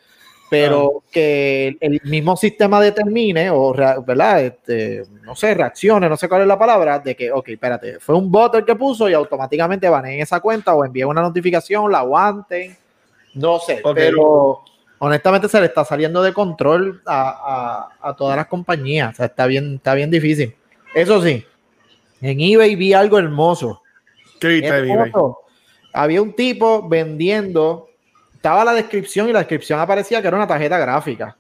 [0.53, 3.73] Pero que el mismo sistema determine, o
[4.07, 4.43] ¿verdad?
[4.45, 8.15] Este, no sé, reaccione, no sé cuál es la palabra, de que, ok, espérate, fue
[8.15, 11.91] un bot el que puso y automáticamente van en esa cuenta o envíen una notificación,
[11.91, 12.77] la aguanten
[13.35, 13.95] No sé, Ok.
[13.95, 14.61] pero
[14.99, 19.15] honestamente se le está saliendo de control a, a- a todas las compañías.
[19.15, 20.55] O sea, está bien, está bien difícil.
[20.95, 21.45] Eso sí,
[22.21, 23.81] en eBay vi algo hermoso.
[24.39, 25.39] ¿Qué viste, Hermoso.
[25.95, 27.89] Había un tipo vendiendo,
[28.43, 31.37] estaba la descripción y la descripción aparecía que era una tarjeta gráfica.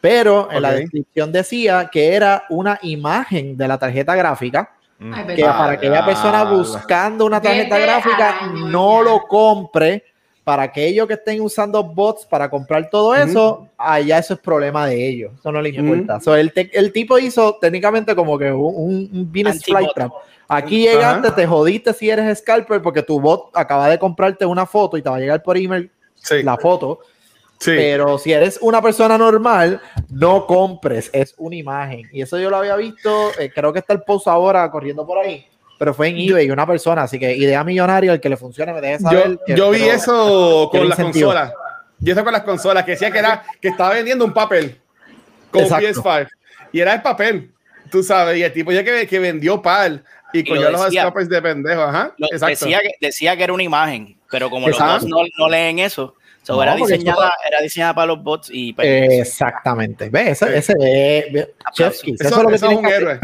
[0.00, 4.70] Pero en la descripción decía que era una imagen de la tarjeta gráfica
[5.02, 5.14] Mm.
[5.14, 10.04] Ay, que para aquella persona buscando una tarjeta Vete gráfica año no lo compre.
[10.44, 15.08] Para aquellos que estén usando bots para comprar todo eso, allá eso es problema de
[15.08, 15.30] ellos.
[15.38, 16.18] Eso no les importa.
[16.18, 20.10] So, el, el tipo hizo técnicamente como que un, un, business trap.
[20.48, 21.36] Aquí llegaste, Ajá.
[21.36, 25.08] te jodiste si eres scalper porque tu bot acaba de comprarte una foto y te
[25.08, 25.88] va a llegar por email
[26.22, 27.00] Sí, la foto.
[27.58, 27.72] sí.
[27.76, 29.80] Pero si eres una persona normal,
[30.10, 32.08] no compres, es una imagen.
[32.12, 35.18] Y eso yo lo había visto, eh, creo que está el post ahora corriendo por
[35.18, 35.46] ahí,
[35.78, 38.80] pero fue en eBay una persona, así que idea millonaria, el que le funcione me
[38.80, 39.30] deje saber.
[39.30, 41.52] Yo, que- yo vi pero- eso con las consolas.
[41.98, 44.76] Yo eso con las consolas, que decía que era que estaba vendiendo un papel
[45.52, 45.86] con Exacto.
[46.02, 46.28] PS5
[46.72, 47.52] y era el papel,
[47.90, 50.80] tú sabes, y el tipo ya que, que vendió par y Y lo cogió los
[50.90, 52.12] scalpers de pendejo, ajá.
[52.16, 52.46] Lo- Exacto.
[52.64, 56.16] decía, que, decía que era una imagen, pero como los bots no, no leen eso,
[56.42, 60.10] so, No, era, diseñada, era diseñada para los bots y pues, Eh, exactamente.
[60.10, 60.42] ¿Ves?
[60.42, 60.52] Ese, Sí.
[60.58, 63.02] ese eh, ve- Eso, eso, es lo que eso es un que hacer.
[63.02, 63.20] héroe.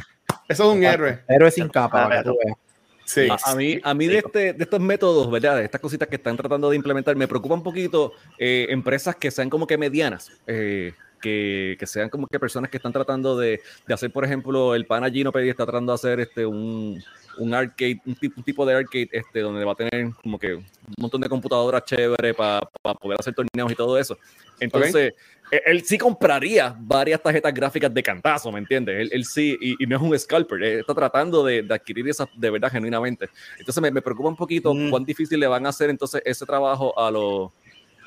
[0.48, 1.18] Eso es un héroe.
[1.28, 2.56] Héroe sin capa, para tú veas.
[3.04, 3.26] Sí.
[3.44, 5.56] A, mí, a mí de, este, de estos métodos, ¿verdad?
[5.56, 9.30] De estas cositas que están tratando de implementar, me preocupa un poquito eh, empresas que
[9.30, 13.60] sean como que medianas, eh, que, que sean como que personas que están tratando de,
[13.86, 17.02] de hacer, por ejemplo, el pana Ginopedi está tratando de hacer este, un,
[17.38, 20.54] un arcade, un tipo, un tipo de arcade este, donde va a tener como que
[20.54, 20.64] un
[20.98, 22.68] montón de computadoras chévere para
[23.00, 24.18] poder hacer torneos y todo eso.
[24.60, 25.14] Entonces,
[25.50, 28.96] él, él sí compraría varias tarjetas gráficas de cantazo, ¿me entiendes?
[29.00, 32.08] Él, él sí, y, y no es un scalper, él está tratando de, de adquirir
[32.08, 33.28] esas de verdad genuinamente.
[33.58, 34.90] Entonces me, me preocupa un poquito Mm.
[34.90, 37.50] cuán difícil le van a hacer entonces ese trabajo a los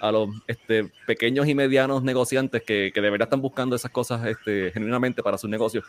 [0.02, 4.26] a los este, pequeños y medianos negociantes que, que de verdad están buscando esas cosas
[4.26, 5.84] este, genuinamente para sus negocios.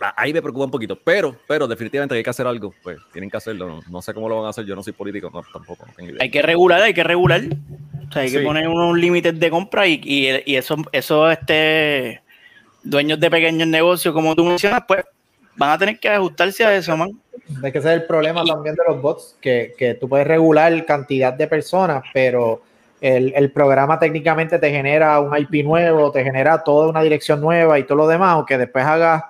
[0.00, 3.30] Ah, Ahí me preocupa un poquito, pero, pero definitivamente hay que hacer algo, pues tienen
[3.30, 3.68] que hacerlo.
[3.68, 5.86] No, no sé cómo lo van a hacer, yo no soy político, no, tampoco.
[5.86, 6.18] no tengo idea.
[6.22, 7.42] hay que regular, hay que regular.
[8.08, 8.44] O sea, hay que Sí.
[8.44, 12.22] poner unos límites de compra y, y, y eso, eso este,
[12.82, 15.04] dueños de pequeños negocios, como tú mencionas, pues
[15.56, 17.10] van a tener que ajustarse a eso, man.
[17.62, 20.84] Es que ese es el problema también de los bots, que, que tú puedes regular
[20.86, 22.62] cantidad de personas, pero
[23.00, 27.78] el, el programa técnicamente te genera un IP nuevo, te genera toda una dirección nueva
[27.78, 29.22] y todo lo demás, aunque después hagas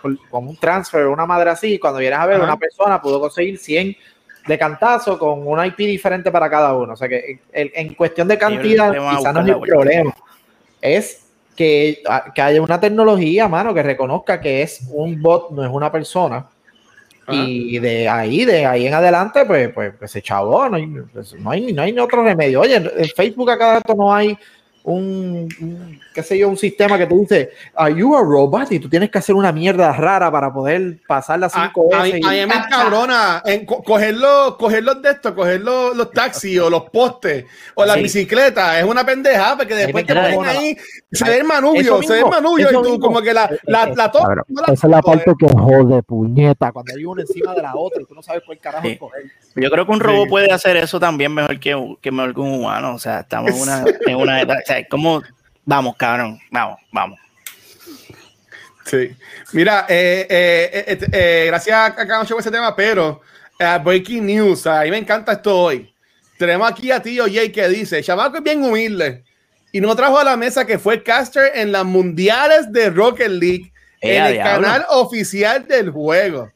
[0.00, 2.44] con un transfer, una madre así, cuando vienes a ver, Ajá.
[2.44, 3.96] una persona pudo conseguir 100
[4.46, 6.94] de cantazo con una IP diferente para cada uno.
[6.94, 10.14] O sea que el- en cuestión de cantidad, quizás no es el problema.
[10.80, 12.02] Es que,
[12.34, 16.46] que haya una tecnología, mano, que reconozca que es un bot, no es una persona.
[17.26, 17.44] Ajá.
[17.46, 21.34] Y de ahí, de ahí en adelante, pues, pues, pues se chavó, no hay, pues,
[21.34, 22.62] no, hay, no hay otro remedio.
[22.62, 24.36] Oye, en Facebook a cada rato no hay
[24.82, 28.72] un, un, qué sé yo, un sistema que te dice, are you a robot?
[28.72, 32.24] Y tú tienes que hacer una mierda rara para poder pasar las A, cinco veces.
[32.24, 36.10] a mí me encabrona en co- coger los, coger los de estos, coger los, los
[36.10, 38.02] taxis o los postes o las Sí.
[38.04, 38.78] bicicletas.
[38.78, 40.76] Es una pendeja porque después te ponen ahí,
[41.12, 43.00] se ve el manubrio, Eso se ve el eso y tú mismo.
[43.00, 44.10] como que la, la, Eh, la,
[44.48, 47.74] no la Esa es la parte que jode, puñeta, cuando hay una encima de la
[47.74, 48.92] otra y tú no sabes cuál carajo Sí.
[48.92, 49.22] escoger.
[49.56, 50.30] Yo creo que un robot Sí.
[50.30, 52.94] puede hacer eso también mejor que, que mejor que un humano.
[52.94, 55.24] O sea, estamos en una, en una etapa- o sea,
[55.64, 57.18] vamos, cabrón, vamos, vamos.
[58.84, 59.16] Sí.
[59.52, 63.20] Mira, eh, eh, eh, eh, gracias a cada por ese tema, pero
[63.84, 65.92] breaking news, a mí me encanta esto hoy.
[66.38, 69.22] Tenemos aquí a tío Jay que dice, chamaco es bien humilde
[69.70, 73.72] y no trajo a la mesa que fue caster en las mundiales de Rocket League
[74.00, 74.66] en el diablo.
[74.66, 76.50] canal oficial del juego.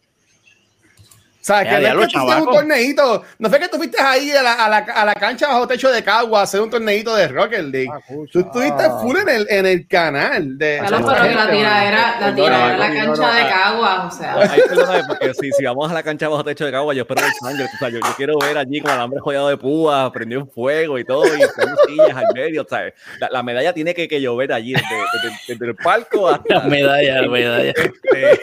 [1.44, 4.00] O sea, Eh, que no es que tú un torneito, no fue que tú fuiste
[4.00, 6.70] ahí a la, a la, a la cancha bajo techo de Cagua a hacer un
[6.70, 7.90] torneito de Rocket League.
[7.92, 8.00] Ah,
[8.32, 10.78] Tú estuviste full en el, en el canal de...
[10.86, 13.50] Claro, pero que la tiradera, la tiradera la cancha de.
[13.50, 14.36] Caguas, o sea.
[14.50, 17.20] Ay, perdóname, porque si, si vamos a la cancha bajo techo de Cagua, yo espero
[17.20, 17.64] ver sangre.
[17.66, 20.48] O sea, yo, yo quiero ver allí con el hambre joyado de púas, prendido en
[20.50, 22.62] fuego y todo, y con sillas al medio.
[22.62, 22.84] o sea,
[23.20, 24.86] La, la medalla tiene que, que llover allí, desde,
[25.22, 26.54] desde- desde el palco hasta.
[26.54, 27.70] La medalla, la medalla.
[27.70, 28.40] Este,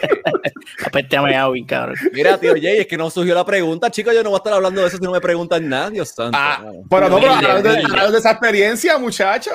[0.86, 1.96] Apéstame a cabrón.
[2.12, 4.14] mira, tío Jay, es que no surgió la pregunta, chicos.
[4.14, 6.36] Yo no voy a estar hablando de eso si no me preguntan nada, Dios santo.
[6.38, 7.70] Ah, pero no, pero hablamos de,
[8.12, 9.54] de esa experiencia, muchachos.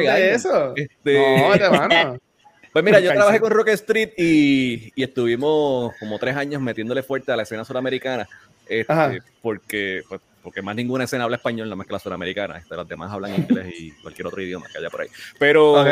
[0.00, 0.72] De eso.
[0.76, 2.18] Este- No, hermano.
[2.72, 7.30] Pues mira, yo trabajé con Rocket Street y, y estuvimos como tres años metiéndole fuerte
[7.30, 8.26] a la escena sudamericana.
[8.68, 12.58] este, porque, pues, porque más ninguna escena habla español, nada más que la sudamericana.
[12.58, 15.08] Este, las demás hablan inglés y cualquier otro idioma que haya por ahí.
[15.38, 15.88] Pero, Ok.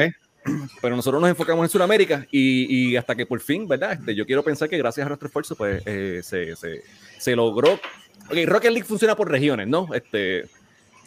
[0.80, 3.92] Pero nosotros nos enfocamos en Sudamérica y, y hasta que por fin, ¿verdad?
[3.92, 6.82] Este, yo quiero pensar que gracias a nuestro esfuerzo, pues eh, se, se,
[7.18, 7.74] se logró.
[7.74, 9.88] Ok, Rocket League funciona por regiones, ¿no?
[9.94, 10.44] Este,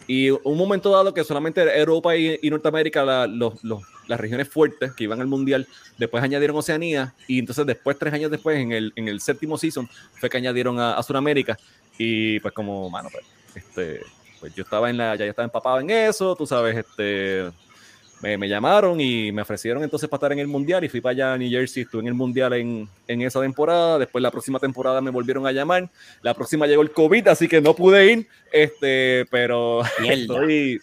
[0.08, 4.48] Y un momento dado que solamente Europa y, y Norteamérica, la- los- los- las regiones
[4.48, 5.67] fuertes que iban al mundial,
[5.98, 9.89] después añadieron Oceanía y entonces después, tres años después, en el, en el séptimo season,
[10.19, 11.58] fue que añadieron a, a Sudamérica
[11.98, 14.02] y pues como, mano, pues, este,
[14.39, 17.50] pues yo estaba en la, ya estaba empapado en eso, tú sabes, este,
[18.21, 21.12] me, me llamaron y me ofrecieron entonces para estar en el mundial y fui para
[21.12, 24.60] allá a New Jersey, estuve en el mundial en, en esa temporada, después la próxima
[24.60, 25.89] temporada me volvieron a llamar,
[26.21, 30.82] la próxima llegó el COVID, así que no pude ir, este, pero estoy...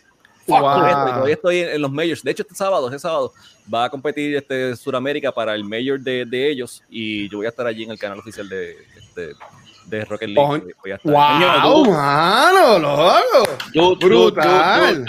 [0.49, 0.61] Wow.
[0.61, 2.25] Todavía estoy en, en los majors.
[2.25, 3.33] De hecho, este sábado, este sábado,
[3.73, 7.51] va a competir este Sudamérica para el mayor de, de ellos y yo voy a
[7.51, 9.31] estar allí en el canal oficial de, este,
[9.87, 10.49] de Rocket League.
[10.49, 10.75] Coño.
[10.83, 11.13] Voy a estar-
[11.63, 12.79] ¡Wow, mano!
[13.73, 13.97] ¡Loco!
[14.01, 15.05] Brutal.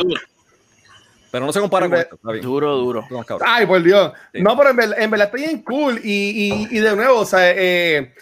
[1.33, 2.13] Pero no se compara con esto.
[2.13, 2.43] está bien.
[2.43, 3.07] Duro, duro.
[3.43, 4.11] Ay, por Dios.
[4.31, 4.43] Sí.
[4.43, 5.99] No, pero en verdad, en verdad está bien cool.
[6.03, 8.13] Y, y, y de nuevo, o sea, eh,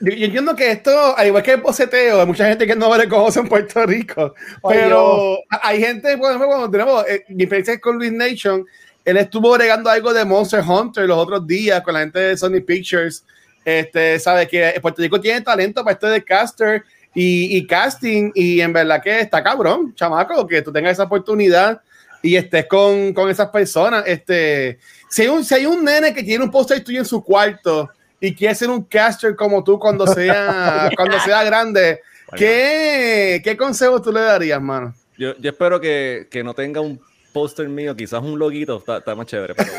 [0.00, 2.96] yo, yo entiendo que esto, al igual que el boceteo, hay mucha gente que no
[2.96, 4.34] le conoce en Puerto Rico.
[4.64, 8.66] Ay, pero hay gente, por ejemplo, cuando tenemos eh, mi experiencia con Luis Nation,
[9.04, 12.62] él estuvo agregando algo de Monster Hunter los otros días con la gente de Sony
[12.66, 13.24] Pictures.
[13.64, 16.82] Este, sabe que Puerto Rico tiene talento para este de caster
[17.14, 21.80] y, y casting, y en verdad que está cabrón, chamaco, que tú tengas esa oportunidad
[22.22, 24.04] y estés con, con esas personas.
[24.06, 27.22] Este, si hay, un, si hay un nene que tiene un póster tuyo en su
[27.22, 27.88] cuarto
[28.20, 32.00] y quiere ser un caster como tú cuando sea, cuando sea grande,
[32.36, 34.94] ¿qué, ¿qué consejo tú le darías, mano?
[35.18, 37.00] Yo, yo espero que, que no tenga un
[37.32, 39.70] póster mío, quizás un loguito, está, está más chévere, pero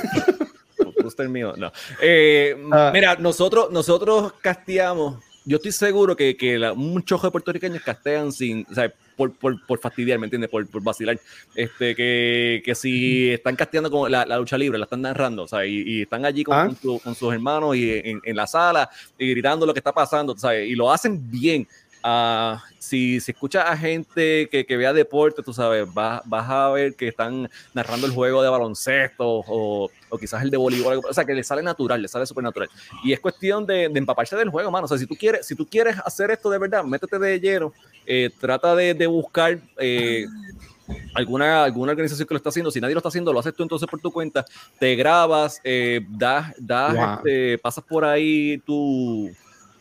[0.85, 1.71] un póster mío, no.
[2.01, 2.91] Eh, Ah.
[2.93, 8.31] Mira, nosotros, nosotros casteamos, yo estoy seguro que, que la- un chojo de puertorriqueños castean
[8.31, 10.49] sin, o sea, por, por, por fastidiar, ¿me entiendes?
[10.49, 11.19] Por, por vacilar.
[11.55, 15.47] Este, que, que si están casteando con la, la lucha libre, la están narrando, o
[15.47, 16.65] sea, y, y están allí con, Ah.
[16.67, 19.91] con su- con sus hermanos y en, en la sala y gritando lo que está
[19.91, 20.69] pasando, ¿sabes?
[20.69, 21.67] Y lo hacen bien.
[22.09, 26.69] Ah, si, si escuchas a gente que, que vea deporte, tú sabes, vas, vas a
[26.69, 31.13] ver que están narrando el juego de baloncesto o, o quizás el de voleibol, o
[31.13, 32.69] sea, que le sale natural, le sale súper natural.
[33.03, 34.85] Y es cuestión de, de empaparse del juego, mano.
[34.85, 37.73] O sea, si tú quieres, si tú quieres hacer esto de verdad, métete de lleno,
[38.05, 40.27] eh, trata de, de buscar eh,
[41.13, 42.71] alguna, alguna organización que lo está haciendo.
[42.71, 44.45] Si nadie lo está haciendo, lo haces tú entonces por tu cuenta,
[44.79, 47.15] te grabas, eh, das, das, Wow.
[47.15, 49.29] este, pasas por ahí tu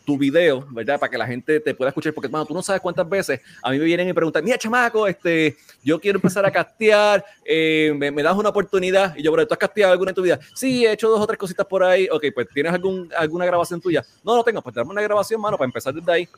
[0.07, 0.97] tu video, ¿verdad?
[0.97, 3.71] Para que la gente te pueda escuchar, porque, mano, tú no sabes cuántas veces a
[3.71, 8.09] mí me vienen y preguntan, mira, chamaco, este, yo quiero empezar a castear, eh, me,
[8.09, 10.39] me das una oportunidad, y yo, bro, ¿tú has casteado alguna en tu vida?
[10.55, 13.81] Sí, he hecho dos o tres cositas por ahí, ok, pues, ¿tienes algún, alguna grabación
[13.81, 14.01] tuya?
[14.23, 16.29] No, no tengo, pues, dame una grabación, mano, para empezar desde ahí,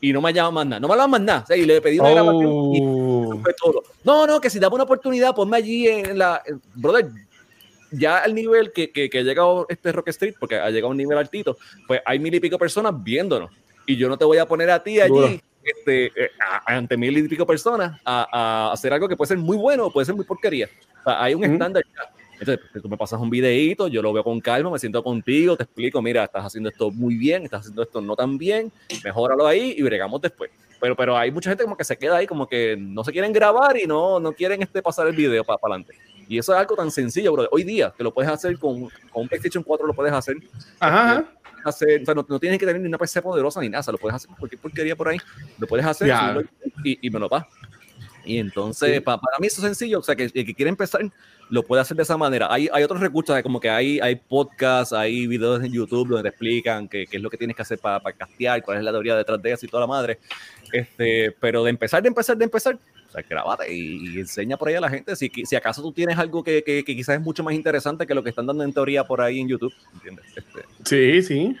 [0.00, 1.80] y no me llaman más nada, no me llaman más nada, o sea, y le
[1.80, 3.42] pedí una grabación, y Oh.
[3.60, 3.82] todo.
[4.04, 6.40] No, no, que si dame una oportunidad, ponme allí en la.
[6.76, 7.08] Brother,
[7.90, 10.90] ya al nivel que, que, que ha llegado este Rock Street, porque ha llegado a
[10.90, 13.50] un nivel altito, pues hay mil y pico personas viéndonos.
[13.86, 17.16] Y yo no te voy a poner a ti allí, este, eh, a- ante mil
[17.16, 18.28] y pico personas, a,
[18.68, 20.68] a hacer algo que puede ser muy bueno o puede ser muy porquería.
[21.00, 22.02] O sea, hay un estándar ya.
[22.40, 25.56] Entonces, pues, tú me pasas un videíto, yo lo veo con calma, me siento contigo,
[25.56, 28.70] te explico, mira, estás haciendo esto muy bien, estás haciendo esto no tan bien,
[29.02, 30.50] mejóralo ahí y bregamos después.
[30.80, 33.32] Pero, pero hay mucha gente como que se queda ahí, como que no se quieren
[33.32, 35.94] grabar y no, no quieren este, pasar el video para adelante.
[36.28, 37.48] Y eso es algo tan sencillo, bro.
[37.50, 40.36] Hoy día, que lo puedes hacer con, con un PlayStation 4, lo puedes hacer.
[40.78, 41.24] Ajá,
[41.64, 43.82] hacer o sea, no, no tienes que tener ni una PC poderosa ni nada, o
[43.82, 45.18] sea, lo puedes hacer con cualquier porquería por ahí.
[45.58, 46.42] Lo puedes hacer subirlo
[46.84, 47.48] y, y me lo va.
[48.24, 49.00] Y entonces, Sí.
[49.00, 51.00] pa- para mí eso es sencillo, o sea, que el que quiere empezar
[51.48, 52.46] lo puede hacer de esa manera.
[52.52, 56.28] Hay, hay otros recursos, como que hay, hay podcasts, hay videos en YouTube donde te
[56.28, 58.90] explican qué, qué es lo que tienes que hacer para, para castear, cuál es la
[58.92, 60.18] teoría detrás de eso y toda la madre.
[60.70, 64.68] Este, pero de empezar, de empezar, de empezar, o sea, grabate y, y enseña por
[64.68, 65.16] ahí a la gente.
[65.16, 68.14] Si, si acaso tú tienes algo que, que, que quizás es mucho más interesante que
[68.14, 70.24] lo que están dando en teoría por ahí en YouTube, ¿entiendes?
[70.36, 71.56] Este, Sí, sí.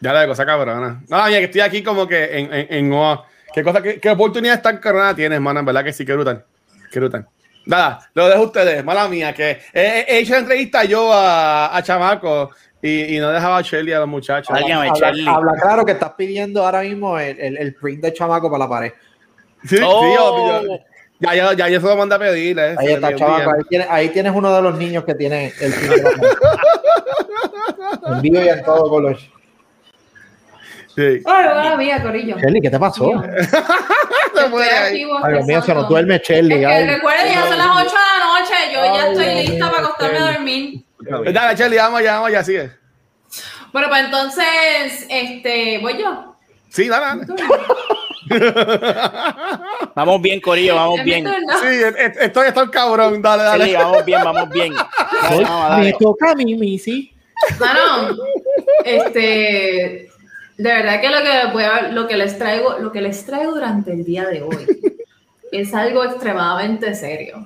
[0.00, 1.02] Ya la cosa cabrona.
[1.08, 4.10] No, mira, que estoy aquí como que en, en, en oh, ¿Qué, cosa, qué, qué
[4.10, 5.60] oportunidad tan cabrona tienes, mano?
[5.60, 6.44] En verdad que sí, que brutal.
[6.90, 7.26] Que brutal.
[7.66, 11.82] Nada, lo dejo a ustedes, mala mía, que he, he hecho entrevista yo a, a
[11.82, 12.50] Chamaco
[12.82, 14.50] y, y no dejaba a Shelly a los muchachos.
[14.50, 14.90] Habla,
[15.26, 18.68] habla claro que estás pidiendo ahora mismo el, el, el print de chamaco para la
[18.68, 18.92] pared.
[19.64, 20.62] Sí, sí, Oh.
[20.62, 20.78] yo-
[21.20, 22.58] ya, ya, ya, yo se lo mandé a pedir.
[22.58, 23.26] Eh, Ahí está, envía.
[23.36, 26.32] Ahí tienes, ahí tienes uno de los niños que tiene el print de la pared.
[28.16, 29.16] En vivo y en todo color.
[30.94, 31.02] Sí.
[31.02, 32.36] Ay, buena mía, Corillo.
[32.38, 33.10] Shelly, ¿qué te pasó?
[34.36, 36.58] Ay, Dios mío, se nos duerme Es Shelly.
[36.60, 36.86] que ay.
[36.86, 38.54] recuerden, ya son las 8 de la noche.
[38.72, 40.84] Yo ya estoy lista para acostarme a dormir.
[41.32, 42.70] Dale, Shelly, vamos ya, vamos ya, sigue.
[43.72, 46.36] Bueno, pues entonces, este, voy yo.
[46.68, 47.42] Sí, dale, dale.
[49.94, 51.26] Vamos bien, Corillo, vamos bien.
[51.26, 53.64] Sí, es- es- estoy hasta el cabrón, dale, dale.
[53.66, 54.72] Sí, vamos bien, vamos bien.
[55.22, 55.96] Dale, vamos, Me dale.
[55.98, 57.12] toca a mí, Missy.
[57.60, 58.16] Mano,
[58.84, 60.08] este,
[60.56, 63.52] de verdad que lo que voy a- lo que les traigo, lo que les traigo
[63.52, 64.66] durante el día de hoy
[65.52, 67.44] es algo extremadamente serio.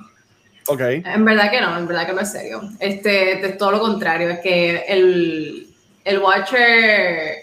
[0.69, 0.81] Ok.
[0.81, 2.61] En verdad que no, en verdad que no es serio.
[2.81, 5.67] Este, es todo lo contrario, es que el,
[6.05, 7.37] el Watcher,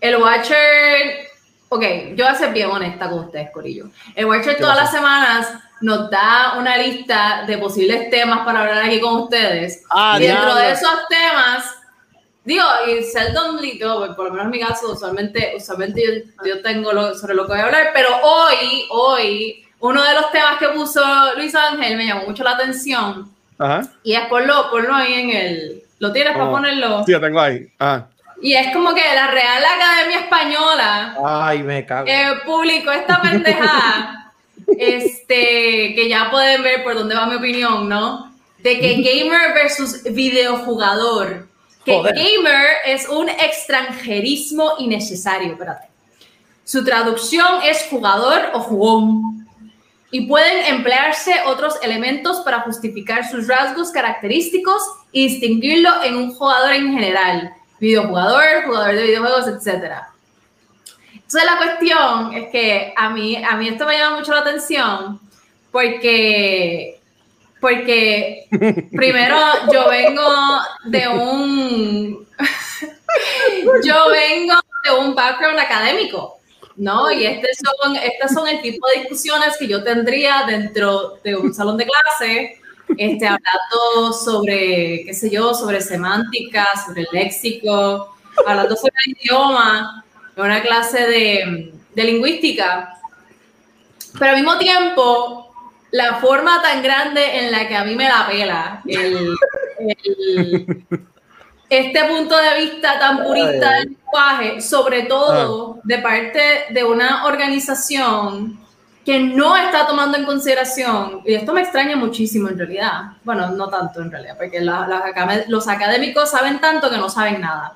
[0.00, 1.25] el Watcher,
[1.68, 1.82] ok,
[2.14, 3.86] yo voy a ser bien honesta con ustedes, Corillo.
[4.14, 5.48] El Watcher todas las semanas
[5.80, 9.82] nos da una lista de posibles temas para hablar aquí con ustedes.
[9.90, 11.64] Ah, y dentro de esos temas,
[12.44, 16.92] digo, y seldomly, digo, por lo menos en mi caso, usualmente, usualmente yo, yo tengo
[16.92, 20.68] lo, sobre lo que voy a hablar, pero hoy, hoy, uno de los temas que
[20.68, 21.02] puso
[21.36, 23.82] Luis Ángel me llamó mucho la atención Ajá.
[24.02, 26.52] y es ponlo, ponlo ahí en el, lo tienes para Oh.
[26.52, 27.04] ponerlo.
[27.04, 27.66] Sí, lo tengo ahí.
[27.78, 28.08] Ajá.
[28.42, 32.06] Y es como que la Real Academia Española Ay, me cago.
[32.06, 34.32] eh, publicó esta pendejada,
[34.78, 38.32] este, que ya pueden ver por dónde va mi opinión, ¿no?
[38.58, 41.48] De que gamer versus videojugador.
[41.84, 42.14] Que Joder.
[42.14, 45.86] gamer es un extranjerismo innecesario, espérate.
[46.64, 49.46] Su traducción es jugador o jugón.
[50.10, 56.72] Y pueden emplearse otros elementos para justificar sus rasgos característicos y distinguirlo en un jugador
[56.72, 57.52] en general.
[57.78, 60.08] Videojugador, jugador de videojuegos, etcétera.
[61.26, 65.20] Entonces la cuestión es que a mí, a mí esto me llama mucho la atención
[65.72, 67.00] porque,
[67.60, 68.46] porque
[68.92, 69.36] primero
[69.72, 70.22] yo vengo
[70.84, 72.28] de un,
[73.84, 76.38] yo vengo de un background académico,
[76.76, 77.10] ¿no?
[77.10, 81.52] Y este son, estas son el tipo de discusiones que yo tendría dentro de un
[81.52, 82.60] salón de clase,
[82.96, 88.14] este, hablando sobre, qué sé yo, sobre semántica, sobre el léxico,
[88.46, 90.04] hablando sobre el idioma,
[90.36, 92.92] en una clase de, de lingüística.
[94.18, 95.52] Pero al mismo tiempo,
[95.90, 99.34] la forma tan grande en la que a mí me la pela, el,
[99.80, 100.84] el-
[101.68, 108.60] este punto de vista tan purista del lenguaje, sobre todo de parte de una organización
[109.06, 113.68] que no está tomando en consideración, y esto me extraña muchísimo en realidad, bueno, no
[113.68, 115.04] tanto en realidad, porque la-
[115.48, 117.74] los académicos saben tanto que no saben nada.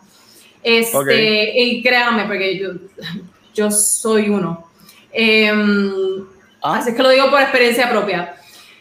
[0.63, 1.53] Este.
[1.63, 2.71] Y créanme, porque yo,
[3.55, 4.67] yo soy uno.
[5.13, 6.27] Em,
[6.63, 6.77] Ah.
[6.77, 8.35] Así es que lo digo por experiencia propia.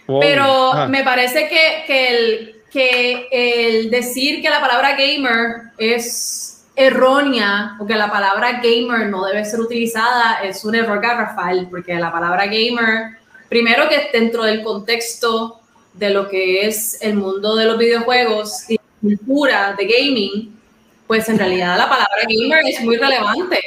[0.06, 0.20] Wow.
[0.20, 0.88] Pero Ajá.
[0.90, 7.86] me parece que, que, el, que el decir que la palabra gamer es errónea o
[7.86, 12.46] que la palabra gamer no debe ser utilizada es un error garrafal, porque la palabra
[12.46, 13.18] gamer,
[13.50, 15.60] primero que dentro del contexto
[15.94, 20.58] de lo que es el mundo de los videojuegos y la cultura de gaming,
[21.06, 23.60] pues en realidad la palabra gamer es muy relevante.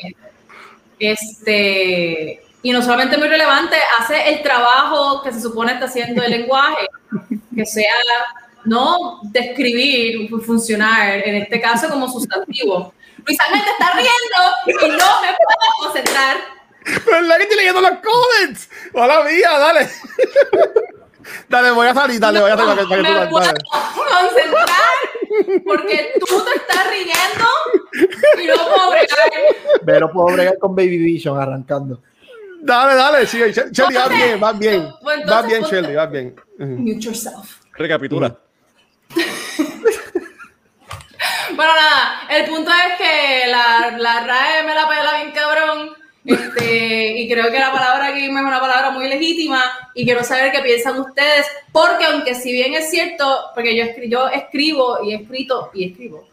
[0.98, 6.30] Este, y no solamente muy relevante, hace el trabajo que se supone está haciendo el
[6.30, 6.86] lenguaje,
[7.54, 7.92] que sea
[8.64, 12.94] no describir, funcionar, en este caso como sustantivo.
[13.26, 16.36] Luis Ángel te está riendo y no me puedo concentrar.
[17.06, 18.68] ¿Verdad que estoy leyendo los comments?
[18.92, 19.88] Hola mía, dale.
[21.48, 23.44] dale, voy a salir, dale, voy a salir para que, para que tú me puedo
[23.46, 23.60] dale.
[24.28, 27.48] concentrar porque tú te estás riendo
[28.42, 29.30] y no puedo bregar.
[29.86, 32.02] Pero puedo bregar con Baby Vision arrancando.
[32.60, 33.52] Dale, dale, sigue.
[33.52, 34.88] Sh- Shelly, vas bien, vas bien.
[35.02, 36.36] Pues entonces, Vas bien, ponte- Shelly, vas bien.
[36.58, 37.56] Mute yourself.
[37.74, 38.36] Recapitula.
[41.54, 45.90] Bueno, nada, el punto es que la, la RAE me la pela bien cabrón.
[46.24, 49.60] Este, y creo que la palabra gamer es una palabra muy legítima
[49.92, 54.08] y quiero saber qué piensan ustedes, porque aunque si bien es cierto, porque yo, escri-
[54.08, 56.28] yo escribo y he escrito y escribo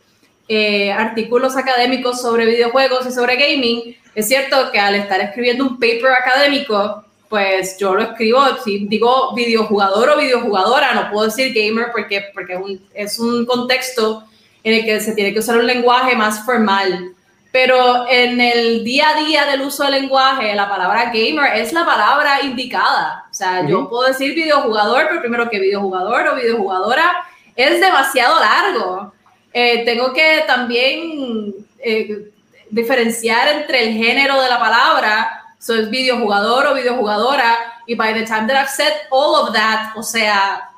[0.47, 5.79] eh, artículos académicos sobre videojuegos y sobre gaming, es cierto que al estar escribiendo un
[5.79, 11.87] paper académico, pues yo lo escribo, si digo videojugador o videojugadora, no puedo decir gamer
[11.91, 14.23] porque, porque es, un, es un contexto
[14.63, 17.13] en el que se tiene que usar un lenguaje más formal.
[17.51, 21.83] Pero en el día a día del uso del lenguaje, la palabra gamer es la
[21.83, 23.25] palabra indicada.
[23.29, 23.89] O sea, yo Ujú.
[23.89, 29.13] puedo decir videojugador, pero primero que videojugador o videojugadora es demasiado largo.
[29.51, 32.29] Eh, tengo que también eh,
[32.69, 37.57] diferenciar entre el género de la palabra, so es videojugador o videojugadora,
[37.87, 40.69] y by the time that I've said all of that, o sea,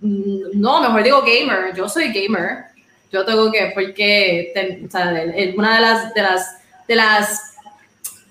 [0.00, 2.71] mm, no, mejor digo gamer, yo soy gamer,
[3.12, 6.56] yo tengo que, porque, ten- o sea, el- el- una de las, de las,
[6.88, 7.54] de las,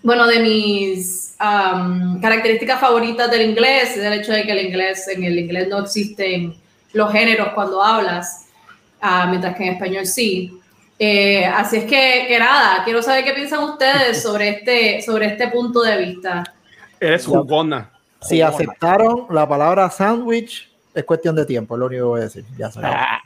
[0.03, 5.07] bueno, de mis um, características favoritas del inglés es el hecho de que el inglés,
[5.07, 6.55] en el inglés no existen
[6.93, 8.47] los géneros cuando hablas,
[8.99, 10.57] ah, mientras que en español sí.
[10.99, 15.47] Eh, así es que, que nada, quiero saber qué piensan ustedes sobre este, sobre este
[15.47, 16.43] punto de vista.
[16.99, 17.89] Eres jugona.
[18.21, 22.23] Si aceptaron la palabra sándwich, es cuestión de tiempo, es lo único que voy a
[22.25, 22.43] decir.
[22.55, 22.69] Ya.
[22.83, 23.19] Ah,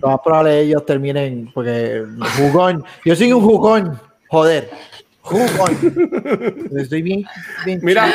[0.00, 2.04] Lo más probable ellos terminen, porque
[2.38, 2.84] jugón.
[3.04, 4.70] Yo soy un jugón, joder.
[5.20, 6.68] Jugón.
[6.76, 7.24] Estoy bien.
[7.64, 8.12] bien Mira.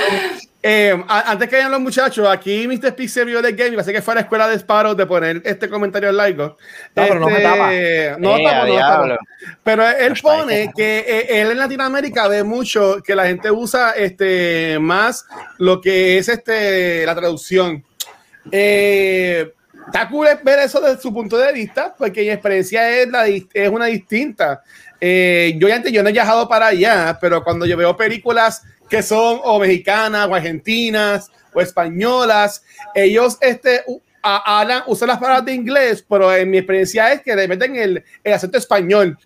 [0.69, 2.93] Eh, antes que vayan los muchachos, aquí Mr.
[2.93, 5.41] Pig se vio de game, parece que fue a la escuela de Sparrow de poner
[5.45, 6.57] este comentario largo.
[6.93, 7.67] pero no me tapa.
[7.67, 9.17] No Eh, tapa, no a tapa.
[9.63, 14.77] Pero él pone que eh, él en Latinoamérica ve mucho que la gente usa este
[14.79, 15.25] más
[15.59, 17.85] lo que es este la traducción.
[18.51, 19.53] Eh,
[19.87, 23.69] está cool ver eso desde su punto de vista, porque mi experiencia es, la, es
[23.71, 24.61] una distinta.
[25.01, 29.01] Eh, yo antes yo no he viajado para allá, pero cuando yo veo películas que
[29.03, 32.63] son o mexicanas o argentinas o españolas,
[32.95, 33.83] ellos este,
[34.21, 37.75] a- hablan, usan las palabras de inglés, pero en mi experiencia es que le meten
[37.75, 39.17] el, el acento español.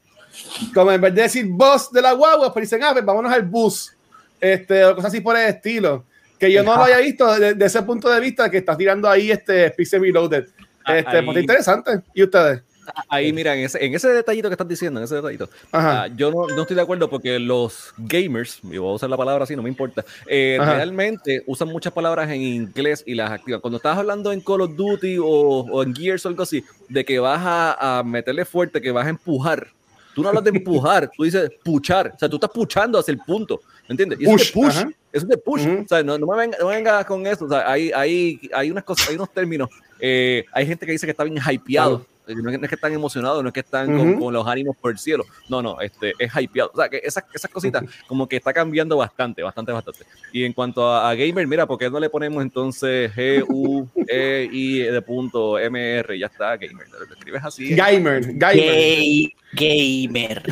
[0.74, 3.44] Como en vez de decir bus de la guagua, pues dicen, ah, pues vámonos al
[3.44, 3.94] bus.
[4.40, 6.06] Este, o cosas así por el estilo.
[6.42, 9.08] Que yo no lo haya visto desde de ese punto de vista que estás tirando
[9.10, 10.46] ahí este Pixel Reloaded.
[10.84, 12.02] Ah, Este, ahí- pues interesante.
[12.14, 12.62] ¿Y ustedes?
[13.08, 16.32] Ahí, mira, en ese, en ese detallito que estás diciendo, en ese detallito, ah, yo
[16.32, 19.56] no, no estoy de acuerdo porque los gamers, y voy a usar la palabra así,
[19.56, 23.62] no me importa, eh, realmente usan muchas palabras en inglés y las activan.
[23.62, 27.06] Cuando estás hablando en Call of Duty o, o en Gears o algo así, de
[27.06, 29.68] que vas a, a meterle fuerte, que vas a empujar,
[30.16, 33.20] tú no hablas de empujar, tú dices puchar, o sea, tú estás puchando hacia el
[33.20, 34.20] punto, ¿me entiendes?
[34.20, 34.90] Y eso es de Push, push, ajá.
[35.12, 37.46] eso es de push, o sea, no, no me venga- no me vengas con eso,
[37.46, 39.70] o sea, hay, hay, hay unas cosas, hay unos términos,
[40.00, 42.76] eh, hay gente que dice que está bien hypeado, eh, no es, no es que
[42.76, 44.20] están emocionados, no es que están con, Ujú.
[44.26, 47.24] con los ánimos por el cielo, no, no, este, es hypeado, o sea, que esas,
[47.34, 50.06] esas cositas como que está cambiando bastante, bastante, bastante.
[50.32, 53.88] Y en cuanto a, a gamer, mira, ¿por qué no le ponemos entonces G, U,
[54.08, 58.56] E, I, de punto, M, R, ya está, gamer, lo, lo escribes así, Gamer, gamer.
[58.56, 60.44] Gay, gamer.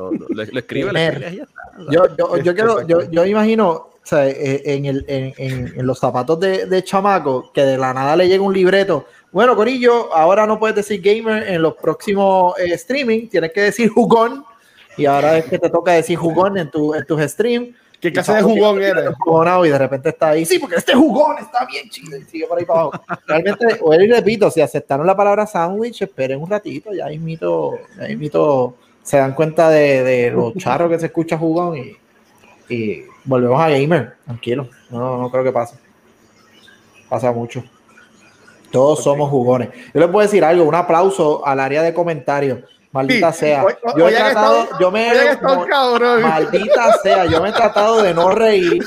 [0.00, 0.34] Lo, lo-
[1.32, 1.60] y ya está.
[1.90, 5.86] Yo, yo, yo quiero, yo, yo imagino, o sea, eh, en, el, en, en- en
[5.86, 9.06] los zapatos de, de chamaco, que de la nada le llega un libreto.
[9.32, 13.88] Bueno, Corillo, ahora no puedes decir gamer en los próximos eh, streaming, tienes que decir
[13.90, 14.44] jugón.
[14.96, 17.68] Y ahora es que te toca decir jugón en, tu, en tus streams.
[18.00, 19.10] ¿Qué clase de jugón eres?
[19.20, 22.46] Jugonado, y de repente está ahí, sí, porque este jugón está bien chido y sigue
[22.46, 23.02] por ahí para abajo.
[23.26, 28.08] Realmente, o y repito, si aceptaron la palabra sándwich, esperen un ratito, ya mismito, ya
[28.08, 31.96] mismito se dan cuenta de, de los charros que se escucha jugón y,
[32.74, 35.76] y volvemos a gamer, tranquilo, no, no creo que pase.
[37.08, 37.64] Pasa mucho.
[38.70, 39.70] Todos somos jugones.
[39.92, 42.60] Yo les puedo decir algo, un aplauso al área de comentarios.
[42.92, 43.40] Maldita Sí.
[43.40, 43.64] sea.
[43.96, 45.08] Yo he tratado, yo me
[45.68, 46.22] cabrón.
[46.22, 48.82] Maldita sea, yo me he tratado de no reír,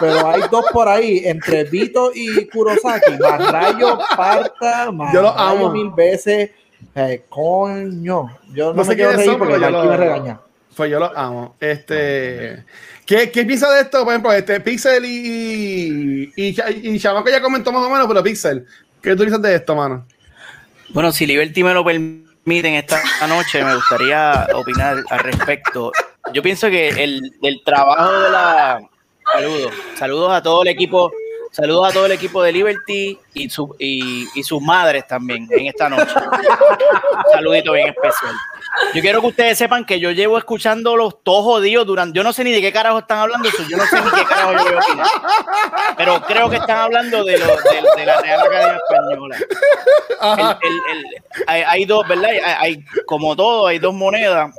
[0.00, 5.28] pero hay dos por ahí, entre Vito y Kurosaki, más rayo parta, más Yo lo
[5.36, 5.70] amo.
[5.70, 6.50] mil veces.
[6.94, 10.40] Eh, coño, yo no, No sé me quiero reír son, porque Mikey lo- me regaña.
[10.76, 11.56] Pues yo lo amo.
[11.60, 12.64] Este,
[13.04, 14.02] ¿qué, ¿Qué piensa de esto?
[14.04, 16.54] Por ejemplo, este Pixel y, y, y,
[16.94, 18.66] y Chamaco ya comentó más o menos, pero Pixel,
[19.02, 20.06] ¿qué tú piensas de esto, mano?
[20.90, 25.92] Bueno, si Liberty me lo permiten esta noche, me gustaría opinar al respecto.
[26.32, 28.80] Yo pienso que el, el trabajo de la...
[29.32, 29.72] Saludos.
[29.96, 31.10] Saludos a todo el equipo.
[31.52, 35.66] Saludos a todo el equipo de Liberty y, su, y, y sus madres también en
[35.66, 36.12] esta noche.
[36.14, 38.32] Un saludito bien especial.
[38.94, 42.16] Yo quiero que ustedes sepan que yo llevo escuchando los todos jodidos durante.
[42.16, 44.24] Yo no sé ni de qué carajo están hablando, eso, yo no sé ni qué
[44.24, 45.06] carajo yo opinar.
[45.96, 49.36] Pero creo que están hablando de, lo, de, de la Real Academia Española.
[50.20, 52.30] Ajá, El- el- el- hay, hay dos, ¿verdad?
[52.30, 54.54] Hay, hay- como todo, hay dos monedas.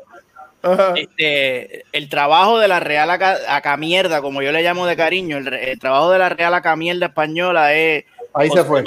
[0.64, 0.94] Ajá.
[0.96, 5.54] Este, el trabajo de la Real Aca- Acamierda, como yo le llamo de cariño, el,
[5.54, 8.06] el trabajo de la Real Acamierda Española es.
[8.34, 8.84] Ahí se fue.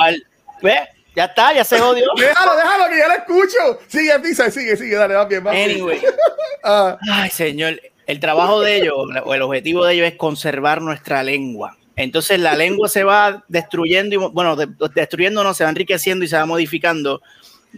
[0.62, 0.79] ¿Ves?
[1.16, 2.07] Ya está, ya se jodió.
[2.16, 3.81] Déjalo, déjalo, que ya lo escucho.
[3.87, 5.70] Sigue, Pixel, sigue, sigue, dale, va bien, va bien.
[5.70, 6.01] Anyway.
[6.66, 8.95] Ah, Ay, señor, el trabajo de ellos,
[9.25, 11.77] o el objetivo de ellos es conservar nuestra lengua.
[11.95, 16.29] Entonces la lengua se va destruyendo y, bueno, de- destruyendo no, se va enriqueciendo y
[16.29, 17.20] se va modificando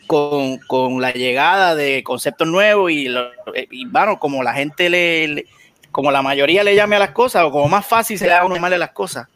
[0.07, 3.30] con, con la llegada de conceptos nuevos y, lo-
[3.70, 5.47] y, bueno, como la gente le, le-
[5.90, 8.42] como la mayoría le llame a las cosas o como más fácil se le haga
[8.42, 9.28] a uno llamarle las cosas.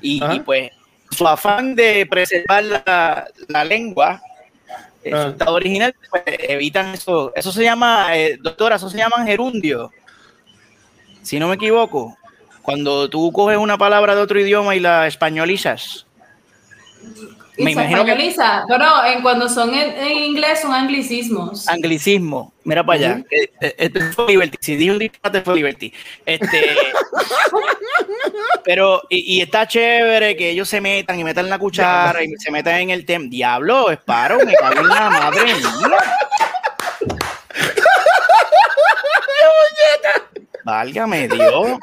[0.00, 0.70] Y, pues
[1.10, 4.20] su afán de preservar la, la lengua,
[5.04, 5.28] eh, su Ah.
[5.30, 7.32] estado original, pues, evitan eso.
[7.34, 9.90] Eso se llama, eh, doctora, eso se llama gerundio.
[11.22, 12.16] Si no me equivoco,
[12.62, 16.06] cuando tú coges una palabra de otro idioma y la españolizas.
[17.58, 18.64] Me se imagino que españoliza.
[18.66, 21.68] Pero en, cuando son en, en inglés son anglicismos.
[21.68, 22.52] anglicismo.
[22.64, 23.24] Mira para allá.
[23.30, 24.56] Eh, eh, Esto fue Liberty.
[24.60, 25.92] Si dije un disparate fue Liberty.
[26.24, 26.76] Este,
[28.64, 32.50] pero, y, y está chévere que ellos se metan y metan la cuchara y se
[32.50, 33.26] metan en el tema.
[33.28, 35.54] Diablo, Esparo, me cago en la madre mía.
[40.64, 41.52] Válgame Dios.
[41.52, 41.76] güey.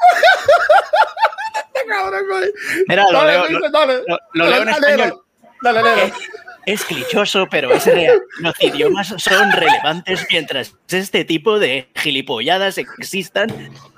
[2.88, 4.02] Mira, lo leo, lo, dale.
[4.06, 5.22] lo- lo leo en Dale, español.
[5.62, 6.12] Léelo.
[6.66, 8.20] Es clichoso, pero es real.
[8.40, 13.48] Los idiomas son relevantes mientras este tipo de gilipolladas existan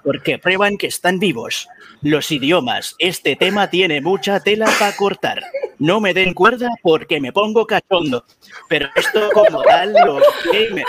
[0.05, 1.69] porque prueban que están vivos.
[2.03, 5.45] Los idiomas, este tema tiene mucha tela para cortar.
[5.79, 8.25] No me den cuerda porque me pongo cachondo.
[8.69, 10.87] Pero esto como tal, los gamers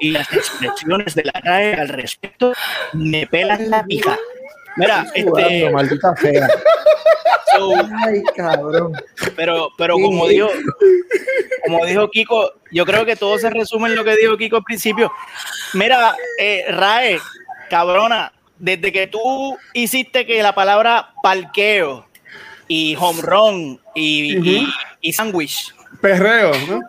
[0.00, 2.52] y las expresiones de la RAE al respecto
[2.92, 4.16] me pelan la pija.
[4.78, 6.48] Mira, este, Jugando, maldita fea.
[7.56, 7.72] so,
[8.06, 8.92] Ay, cabrón.
[9.36, 10.48] pero, pero como dijo,
[11.66, 14.64] como dijo Kiko, yo creo que todo se resume en lo que dijo Kiko al
[14.64, 15.12] principio.
[15.74, 17.18] Mira, eh, Rae,
[17.68, 22.06] cabrona, desde que tú hiciste que la palabra parqueo
[22.68, 24.68] y home run y, y,
[25.00, 26.80] y sándwich, Perreo, ¿no?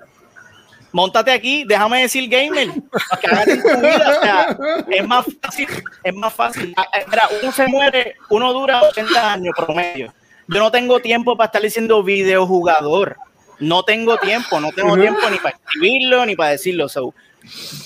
[0.92, 4.58] Montate aquí, déjame decir gamer, tu vida, o sea,
[4.90, 5.68] es más fácil,
[6.04, 6.74] es más fácil.
[6.78, 10.14] Ah, eh, Mira, uno se muere, uno dura 80 años promedio.
[10.48, 13.18] Yo no tengo tiempo para estar diciendo videojugador.
[13.60, 16.88] No tengo tiempo, no tengo tiempo ni para escribirlo ni para decirlo.
[16.90, 17.14] So,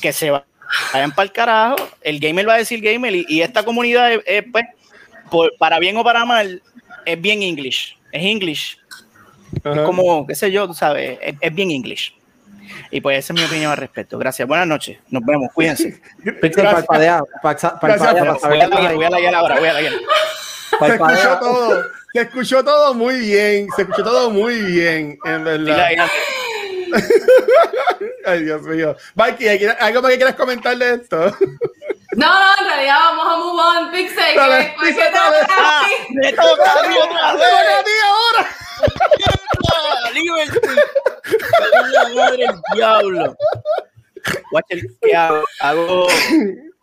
[0.02, 1.76] que se vayan para el carajo.
[2.02, 4.66] El gamer va a decir gamer y, y esta comunidad, es, es, pues,
[5.30, 6.62] por- para bien o para mal,
[7.06, 7.98] es bien English.
[8.12, 8.78] Es English
[9.64, 9.84] Ajá.
[9.84, 12.16] como, qué sé yo, tú sabes, es, es bien English.
[12.92, 14.18] Y pues esa es mi opinión al respecto.
[14.18, 14.48] Gracias.
[14.48, 14.98] Buenas noches.
[15.10, 15.50] Nos vemos.
[15.54, 16.00] Cuídense.
[16.42, 16.86] Pixel, Gracias.
[16.86, 18.96] saber Voy a la ahí.
[18.96, 19.60] voy a la ahora.
[19.60, 21.84] Voy a la Se escuchó todo.
[22.14, 23.68] Se escuchó todo muy bien.
[23.76, 25.88] Se escuchó todo muy bien, en verdad.
[28.26, 28.96] Ay, Dios mío.
[29.16, 31.36] Mikey, ¿hay- ¿algo más que quieras comentar de esto?
[32.16, 34.38] No, no, en realidad vamos a move on, Pixel.
[34.40, 37.84] Ah, me toca a mí otra ¡Te toca a vez.
[37.86, 38.50] ti ahora!
[40.14, 40.60] Liberty.
[41.92, 43.36] La madre del diablo.
[44.52, 45.44] Watch el- ¿Qué hago?
[45.60, 46.08] Hago,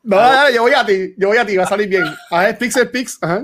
[0.02, 1.14] No, dale, yo voy a ti.
[1.16, 1.56] Yo voy a ti.
[1.56, 2.04] Va a salir bien.
[2.46, 3.18] Es Pixel Pix.
[3.22, 3.42] Ajá.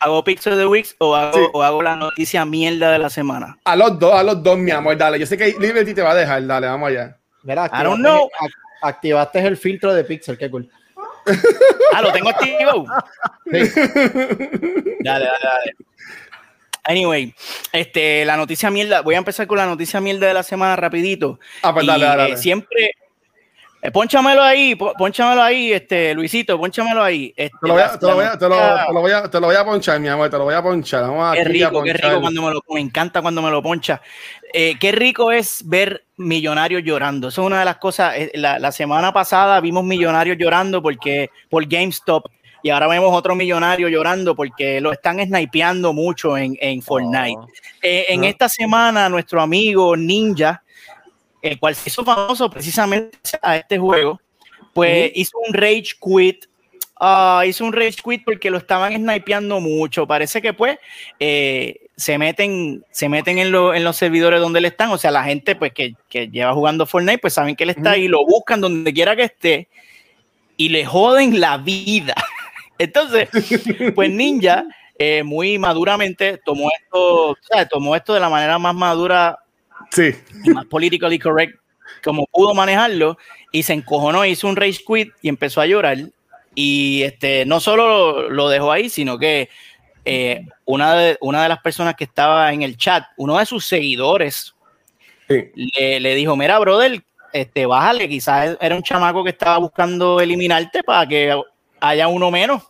[0.00, 1.44] hago Pixel de Wix o hago, Sí.
[1.52, 3.56] o hago la noticia mierda de la semana.
[3.64, 4.96] A los dos, a los dos, mi amor.
[4.96, 5.18] Dale.
[5.18, 6.44] Yo sé que Liberty te va a dejar.
[6.44, 7.16] Dale, vamos allá.
[7.44, 8.28] Mira, I don't activaste, know.
[8.40, 10.68] ac- activaste el filtro de Pixel, qué cool.
[11.94, 12.84] Ah, lo tengo activo.
[13.46, 13.70] Dale,
[15.04, 15.76] dale, dale.
[16.84, 17.32] Anyway,
[17.72, 21.38] este, la noticia mierda, voy a empezar con la noticia mierda de la semana rapidito.
[21.62, 22.92] Ah, pues Y, dale, dale, eh, siempre,
[23.82, 27.32] eh, pónchamelo ahí, po- pónchamelo ahí, este, Luisito, pónchamelo ahí.
[27.36, 29.00] Este, Te lo, voy a, te, lo voy la a, te, lo, noticia- te lo
[29.00, 30.28] voy a, te lo voy a ponchar, mi amor.
[30.30, 31.02] Te lo voy a ponchar.
[31.02, 33.62] Vamos Qué aquí a rico, qué rico cuando me lo me encanta cuando me lo
[33.62, 34.00] poncha.
[34.52, 37.28] Eh, qué rico es ver millonarios llorando.
[37.28, 38.14] Eso es una de las cosas.
[38.16, 42.26] eh, La, la semana pasada vimos millonarios llorando porque por GameStop
[42.62, 47.36] y ahora vemos otro millonario llorando porque lo están snipeando mucho en, en Fortnite.
[47.38, 47.46] Oh.
[47.82, 50.62] Eh, en esta semana, nuestro amigo Ninja,
[51.42, 54.20] el cual se hizo famoso precisamente a este juego,
[54.72, 56.44] pues hizo un rage quit.
[57.04, 60.06] Ah, hizo un rage quit porque lo estaban snipeando mucho.
[60.06, 60.78] Parece que pues
[61.18, 64.90] eh, se meten, se meten en, lo- en los servidores donde él están.
[64.92, 67.90] O sea, la gente pues que, que lleva jugando Fortnite, pues saben que él está
[67.92, 69.68] ahí, lo buscan donde quiera que esté
[70.56, 72.14] y le joden la vida.
[72.78, 73.28] Entonces,
[73.94, 74.64] pues Ninja
[74.98, 79.38] eh, muy maduramente tomó esto, o sea, tomó esto de la manera más madura
[79.90, 80.10] Sí.
[80.44, 81.58] y más politically correct
[82.02, 83.18] como pudo manejarlo
[83.50, 85.98] y se encojonó, hizo un rage quit y empezó a llorar
[86.54, 89.48] y este no solo lo dejó ahí, sino que
[90.04, 93.66] eh, una, de, una de las personas que estaba en el chat, uno de sus
[93.66, 94.54] seguidores,
[95.28, 95.44] Sí.
[95.54, 97.02] le, le dijo, mira, brother,
[97.32, 101.40] este, bájale, quizás era un chamaco que estaba buscando eliminarte para que
[101.82, 102.62] haya uno menos.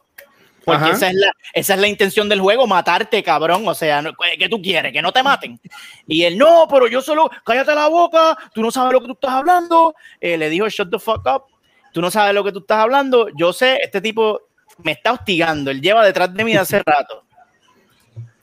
[0.65, 3.67] Porque esa es, la, esa es la intención del juego, matarte, cabrón.
[3.67, 4.03] O sea,
[4.39, 4.93] ¿qué tú quieres?
[4.93, 5.61] Que no te maten.
[6.07, 9.13] Y él, no, pero yo solo, cállate la boca, tú no sabes lo que tú
[9.15, 9.95] estás hablando.
[10.21, 11.45] Eh, le dijo, shut the fuck up,
[11.93, 13.29] tú no sabes lo que tú estás hablando.
[13.37, 14.41] Yo sé, este tipo
[14.79, 17.25] me está hostigando, él lleva detrás de mí de hace rato.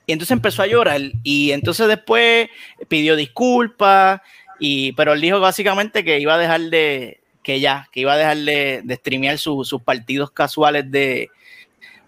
[0.05, 2.49] Y entonces empezó a llorar y entonces después
[2.88, 4.20] pidió disculpas,
[4.59, 8.18] y, pero él dijo básicamente que iba a dejar de, que ya, que iba a
[8.18, 11.30] dejar de, de streamear su- sus partidos casuales de,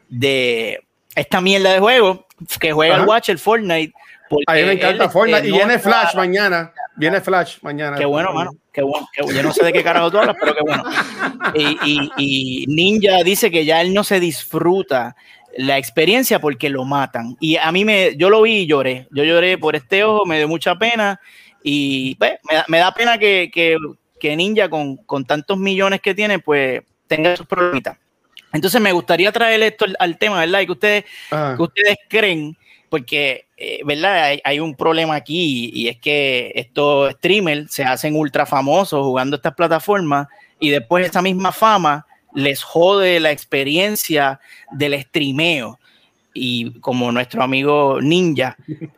[0.09, 0.79] de
[1.15, 2.27] esta mierda de juego,
[2.59, 3.03] que juega Ajá.
[3.03, 3.91] el Watch, el Fortnite.
[4.47, 5.47] A mí me él, encanta este, Fortnite.
[5.47, 6.71] Y no viene está- Flash mañana.
[6.95, 7.97] Viene Flash mañana.
[7.97, 8.51] Qué bueno, mano.
[8.71, 9.37] Qué bueno, qué bueno.
[9.37, 10.83] Yo no sé de qué carajo tú hablas, pero qué bueno.
[11.55, 15.15] Y, y- y Ninja dice que ya él no se disfruta
[15.57, 17.35] la experiencia porque lo matan.
[17.39, 19.07] Y a mí me, yo lo vi y lloré.
[19.11, 21.19] Yo lloré por este ojo, me dio mucha pena.
[21.63, 23.75] Y pues, me, da- me da pena que, que-
[24.21, 27.97] que Ninja, con, con tantos millones que tiene, pues tenga esos problemitas.
[28.53, 30.61] Entonces me gustaría traer esto al, al tema, ¿verdad?
[30.61, 31.55] Y que ustedes Ah.
[31.57, 32.55] que ustedes creen,
[32.89, 34.23] porque, eh, ¿verdad?
[34.25, 39.37] Hay, hay un problema aquí y es que estos streamers se hacen ultra famosos jugando
[39.37, 40.27] estas plataformas
[40.59, 42.05] y después esa misma fama
[42.35, 44.39] les jode la experiencia
[44.71, 45.79] del streameo.
[46.33, 48.55] Y como nuestro amigo Ninja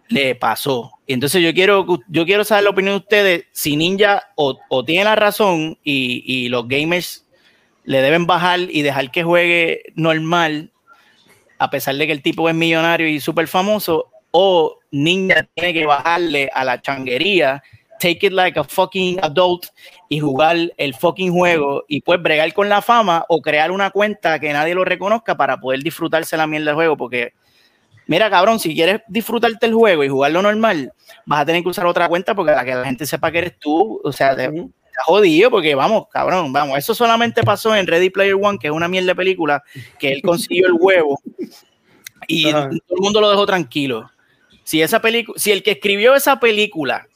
[0.09, 0.99] le pasó.
[1.07, 5.05] Entonces yo quiero, yo quiero saber la opinión de ustedes, si Ninja o, o tiene
[5.05, 7.25] la razón y, y, los gamers
[7.84, 10.71] le deben bajar y dejar que juegue normal,
[11.57, 15.86] a pesar de que el tipo es millonario y súper famoso, o Ninja tiene que
[15.86, 17.61] bajarle a la changuería
[18.04, 19.68] take it like a fucking adult
[20.10, 24.39] y jugar el fucking juego y pues bregar con la fama o crear una cuenta
[24.39, 26.97] que nadie lo reconozca para poder disfrutarse la mierda del juego.
[26.97, 27.34] Porque,
[28.06, 30.91] mira, cabrón, si quieres disfrutarte el juego y jugarlo normal,
[31.26, 33.58] vas a tener que usar otra cuenta porque la que la gente sepa que eres
[33.58, 36.78] tú, o sea, te, te jodido porque vamos, cabrón, vamos.
[36.78, 39.64] Eso solamente pasó en Ready Player One, que es una mierda de película,
[39.97, 41.22] que él consiguió el huevo
[42.28, 44.10] y todo el mundo lo dejó tranquilo.
[44.66, 47.08] Si esa película, si el que escribió esa película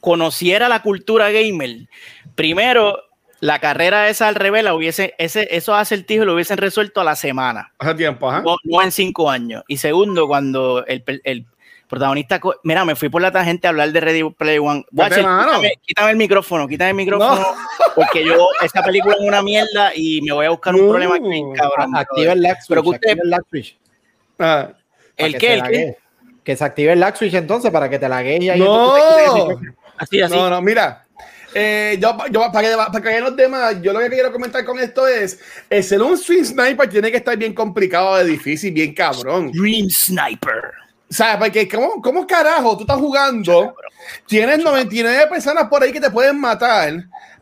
[0.00, 1.88] conociera la cultura gamer,
[2.34, 2.98] primero
[3.40, 7.16] la carrera esa al revés la hubiese, ese, esos acertijos lo hubiesen resuelto a la
[7.16, 7.72] semana.
[7.78, 8.42] Hace tiempo, ajá.
[8.42, 9.62] No, no, en cinco años.
[9.68, 11.46] Y segundo, cuando el, el
[11.88, 14.84] protagonista, mira, me fui por la tangente a hablar de Ready Player One.
[14.92, 17.54] Watcher, quítame, quítame, el micrófono, quítame el micrófono, no.
[17.94, 20.88] porque yo, esa película es una mierda y me voy a buscar un no.
[20.88, 21.96] problema aquí, cabrón.
[21.96, 22.68] Activa el lag switch.
[22.68, 23.78] Pero que usted, el lag switch.
[24.38, 24.68] Ah.
[25.16, 25.54] ¿El qué?
[25.54, 25.96] ¿El qué?
[26.44, 28.94] Que se active el lag switch entonces para que te lagues y ahí no.
[29.98, 30.34] Así, así.
[30.34, 31.04] No, no, mira.
[31.54, 34.78] Eh, yo, yo para, que, para que los demás, yo lo que quiero comentar con
[34.78, 35.38] esto es:
[35.68, 39.50] el ser un Stream Sniper tiene que estar bien complicado, de difícil, bien cabrón.
[39.50, 40.72] Stream Sniper.
[41.10, 43.74] O sea, porque ¿cómo, cómo carajo tú estás jugando?
[44.26, 46.92] Tienes 99 personas por ahí que te pueden matar.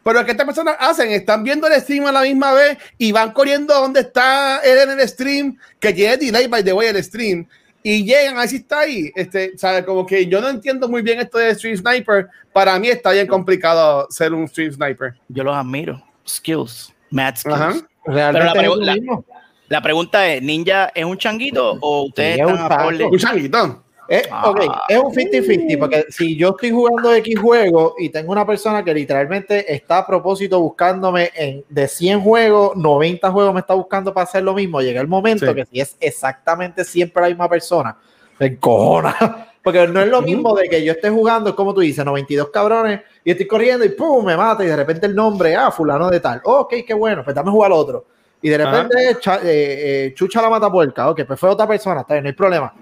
[0.05, 1.11] Pero ¿qué estas personas hacen?
[1.11, 5.01] Están viendo el stream a la misma vez y van corriendo donde está él en
[5.01, 7.45] el stream, que tiene delay by the way el stream
[7.89, 9.12] y llegan, así está ahí.
[9.14, 9.84] Este, ¿sabe?
[9.84, 12.26] Como que yo no entiendo muy bien esto de Stream Sniper.
[12.53, 15.14] Para mí está bien complicado ser un Stream Sniper.
[15.28, 16.03] Yo los admiro.
[16.26, 16.93] Skills.
[17.12, 17.55] Mad skills.
[17.55, 17.74] Ajá.
[18.05, 19.20] Realmente Pero la, es la,
[19.68, 22.99] la, pregunta es, ¿Ninja es un changuito o ustedes Sí, están es un a favor
[22.99, 23.05] de...
[23.05, 23.84] Un changuito.
[24.09, 24.51] Eh, Ah.
[24.51, 28.85] ok, es un 50-50, porque si yo estoy jugando X juego y tengo una persona
[28.85, 34.15] que literalmente está a propósito buscándome en, de 100 juegos, 90 juegos me está buscando
[34.15, 35.55] para hacer lo mismo, llega el momento Sí.
[35.55, 37.97] que si es exactamente siempre la misma persona,
[38.39, 39.17] me encojona.
[39.67, 43.01] Porque no es lo mismo de que yo esté jugando, como tú dices, 92 cabrones,
[43.25, 46.21] y estoy corriendo y pum, me mata, y de repente el nombre, ah, fulano de
[46.21, 46.41] tal.
[46.45, 48.05] Oh, ok, qué bueno, pues dame jugar al otro.
[48.41, 52.03] Y de repente cha- eh, eh, chucha la mata puerca, ok, pues fue otra persona,
[52.03, 52.73] está bien, no hay problema.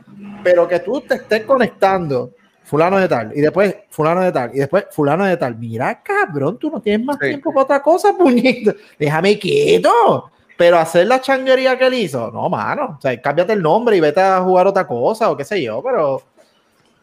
[0.44, 2.30] Pero que tú te estés conectando,
[2.62, 5.56] fulano de tal, y después fulano de tal, y después fulano de tal.
[5.56, 7.28] Mira, cabrón, tú no tienes más Sí.
[7.28, 8.72] tiempo para otra cosa, puñito.
[8.98, 10.30] Déjame quieto.
[10.56, 12.94] Pero hacer la changuería que él hizo, no, mano.
[12.96, 15.82] O sea, cámbiate el nombre y vete a jugar otra cosa o qué sé yo,
[15.82, 16.22] pero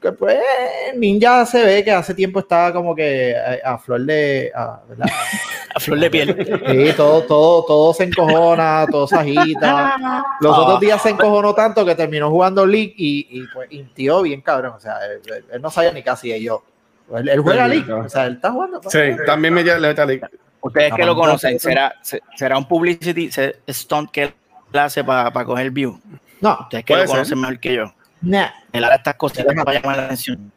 [0.02, 0.40] que pues
[0.96, 5.06] Ninja se ve que hace tiempo estaba como que a, a flor de a- ¿verdad?
[5.74, 6.62] A flor de piel.
[6.68, 10.24] Sí, todo, todo, todo se encojona, todo se agita.
[10.40, 14.42] Los otros días se encojonó tanto que terminó jugando League y, y pues intió bien
[14.42, 14.74] cabrón.
[14.76, 16.64] O sea, él, él- él no sabía ni casi de yo.
[17.16, 18.82] Él, él juega League, o sea, él está jugando.
[18.88, 20.22] Sí, también me le mete a League.
[20.62, 21.70] Ustedes que lo conocen, sí.
[21.70, 23.30] ¿será, se- será un publicity
[23.70, 24.34] stunt que él
[24.80, 26.00] hace para coger view?
[26.40, 27.10] No, Ustedes que lo ser.
[27.10, 27.94] conocen mejor que yo.
[28.22, 28.48] nah.
[28.72, 30.52] Él hará estas cosas para llamar la atención.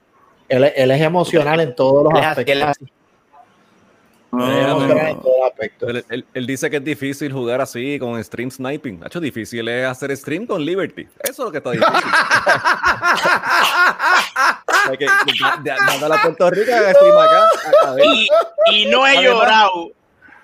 [0.49, 2.77] Él, él es emocional en todos los Él aspectos.
[2.81, 2.93] Él
[5.89, 9.03] Él, él- él dice que es difícil jugar así con stream sniping.
[9.03, 11.07] Ha hecho difícil es hacer stream con Liberty.
[11.22, 11.93] Eso es lo que está difícil.
[16.22, 17.47] Puerto Rico stream acá.
[18.05, 18.28] Y,
[18.72, 19.91] y no he Además- llorado.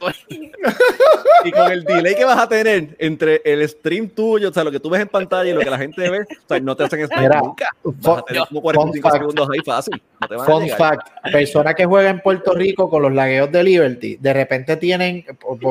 [1.44, 4.70] Y con el delay que vas a tener entre el stream tuyo, o sea, lo
[4.70, 6.84] que tú ves en pantalla y lo que la gente ve, o sea, no te
[6.84, 7.68] hacen stream Mira, nunca.
[7.82, 9.20] Vas a Fun, tener como 45 fun fact.
[9.22, 10.02] segundos ahí fácil.
[10.20, 13.50] No te van a fun fact, persona que juega en Puerto Rico con los lagueos
[13.50, 15.24] de Liberty, de repente tienen,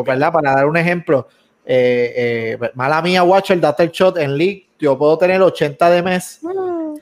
[0.05, 0.31] ¿verdad?
[0.33, 1.27] Para dar un ejemplo,
[1.65, 6.01] eh, eh, mala mía, Watcher, date el shot en League, yo puedo tener 80 de
[6.01, 6.39] mes,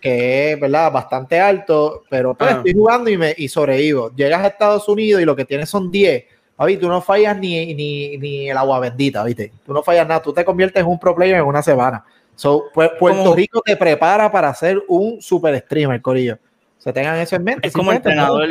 [0.02, 0.92] que es, ¿verdad?
[0.92, 2.58] Bastante alto, pero pues Ah.
[2.58, 4.12] estoy jugando y, me, y sobrevivo.
[4.16, 6.26] Llegas a Estados Unidos y lo que tienes son 10.
[6.58, 9.54] Papi, tú no fallas ni, ni, ni el agua bendita, ¿viste?
[9.66, 12.04] Tú no fallas nada, tú te conviertes en un pro player en una semana.
[12.36, 16.38] So, Pu- Puerto Como- Rico te prepara para ser un super streamer, Corillo.
[16.80, 17.68] Se tengan eso en mente.
[17.68, 18.50] Es como entrenador.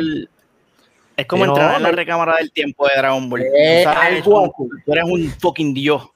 [1.17, 3.41] Es como Sí, no, entrenar en la recámara del tiempo de Dragon Ball.
[3.41, 6.07] Eh, Tú sabes, algo tú, tú eres un fucking dios.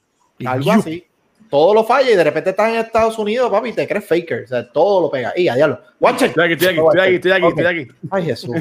[0.46, 1.06] Algo así.
[1.50, 4.44] Todo lo falla y de repente estás en Estados Unidos, papi, y te crees faker.
[4.44, 5.34] O sea, todo lo pega.
[5.36, 5.82] Y a diablo.
[6.00, 7.88] Estoy aquí, estoy aquí, estoy aquí, estoy aquí, estoy aquí.
[8.10, 8.56] Ay, Jesús.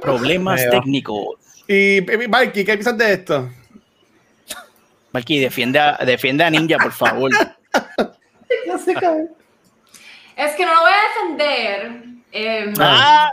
[0.00, 1.36] Problemas técnicos.
[1.68, 3.50] Y, y, Mikey, ¿qué piensas de esto?
[5.12, 7.30] Marquis, defiende a, defiende a Ninja, por favor.
[8.66, 9.28] ya se cae.
[10.36, 13.30] Es que no lo voy a defender eh, Ah,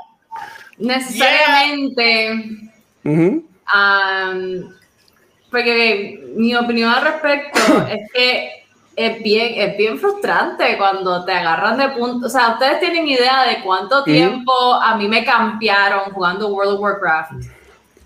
[0.78, 2.46] necesariamente,
[5.52, 7.60] porque mi opinión al respecto
[7.90, 8.64] es que
[8.96, 12.28] es bien, es bien frustrante cuando te agarran de punto.
[12.28, 16.80] O sea, ustedes tienen idea de cuánto tiempo a mí me cambiaron jugando World of
[16.80, 17.32] Warcraft.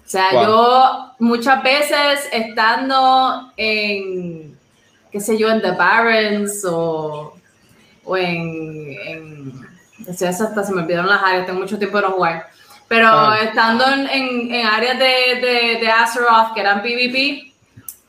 [0.08, 0.44] O sea, Wow.
[0.46, 4.58] yo muchas veces estando en,
[5.12, 7.34] qué sé yo, en The Barrens o,
[8.06, 9.68] o en, en
[10.10, 12.48] o sea, hasta se me olvidaron las áreas, tengo mucho tiempo de no jugar.
[12.88, 13.38] Pero Ah.
[13.44, 15.06] estando en, en, en áreas de,
[15.46, 17.52] de, de Azeroth que eran PvP,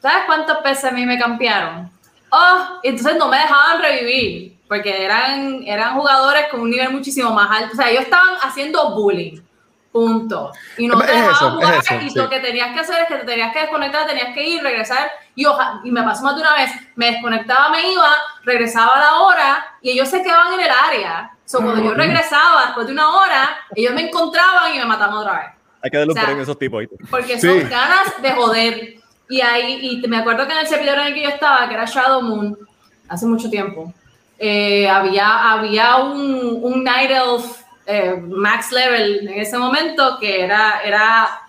[0.00, 1.90] ¿sabes cuántas veces a mí me campearon?
[2.30, 7.50] Oh, entonces no me dejaban revivir, porque eran, eran jugadores con un nivel muchísimo más
[7.50, 7.72] alto.
[7.72, 9.40] O sea, ellos estaban haciendo bullying.
[9.92, 10.52] Punto.
[10.76, 11.74] Y no Es te dejaban es jugar.
[11.78, 12.18] eso, y sí.
[12.18, 15.10] lo que tenías que hacer es que te tenías que desconectar, tenías que ir, regresar.
[15.34, 16.70] Y, oja- y me pasó más de una vez.
[16.94, 18.08] Me desconectaba, me iba,
[18.44, 21.30] regresaba a la hora y ellos se quedaban en el área.
[21.46, 25.32] So, cuando yo regresaba después de una hora, ellos me encontraban y me mataban otra
[25.32, 25.46] vez
[25.82, 26.84] Hay que darle un O sea, premio a esos tipos.
[27.10, 27.48] porque Sí.
[27.48, 28.94] son ganas de joder.
[29.30, 31.74] Y ahí, y me acuerdo que en el servidor en el que yo estaba, que
[31.74, 32.56] era Shadow Moon,
[33.08, 33.92] hace mucho tiempo,
[34.38, 40.82] eh, había, había un, un Night Elf eh, max level en ese momento que era,
[40.84, 41.40] era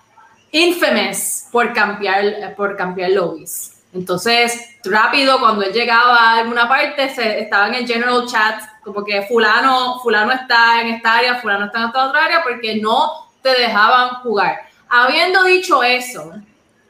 [0.50, 3.76] infamous por cambiar, por cambiar lobbies.
[3.92, 9.04] Entonces, rápido, cuando él llegaba a alguna parte, se, estaba en el general chat, como
[9.04, 13.28] que fulano, fulano está en esta área, fulano está en esta otra área, porque no
[13.42, 14.60] te dejaban jugar.
[14.88, 16.32] Habiendo dicho eso,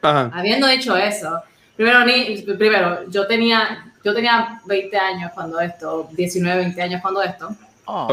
[0.01, 0.31] Ajá.
[0.33, 1.41] habiendo dicho eso,
[1.75, 7.21] primero, ni, primero yo, tenía, yo tenía 20 años cuando esto, 19, 20 años cuando
[7.21, 7.49] esto.
[7.93, 8.07] Oh.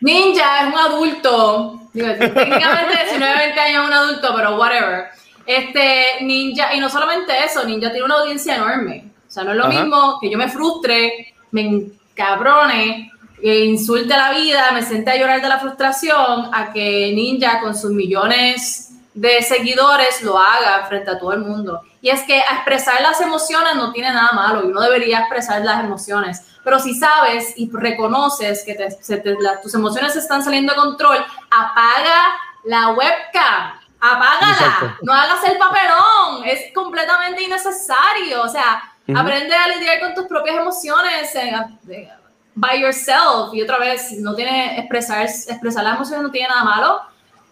[0.00, 1.80] Ninja es un adulto.
[1.92, 5.06] Digo, técnicamente 19, 20 años es un adulto, pero whatever.
[5.44, 9.06] Este, Ninja, y no solamente eso, Ninja tiene una audiencia enorme.
[9.26, 9.80] O sea, no es lo Ajá.
[9.80, 13.10] mismo que yo me frustre, me encabrone,
[13.42, 17.76] e insulte la vida, me siente a llorar de la frustración, a que Ninja con
[17.76, 18.83] sus millones
[19.14, 21.80] de seguidores lo haga frente a todo el mundo.
[22.00, 25.82] Y es que expresar las emociones no tiene nada malo y uno debería expresar las
[25.84, 26.42] emociones.
[26.64, 30.78] Pero si sabes y reconoces que te- se te- la- tus emociones están saliendo de
[30.80, 32.34] control, apaga
[32.64, 34.90] la webcam, apágala, Exacto.
[35.02, 38.42] no hagas el papelón, es completamente innecesario.
[38.42, 39.18] O sea, Ujú.
[39.18, 41.54] aprende a lidiar con tus propias emociones eh,
[41.90, 42.08] eh,
[42.54, 43.52] by yourself.
[43.52, 47.00] Y otra vez, no tiene expresar, expresar las emociones no tiene nada malo,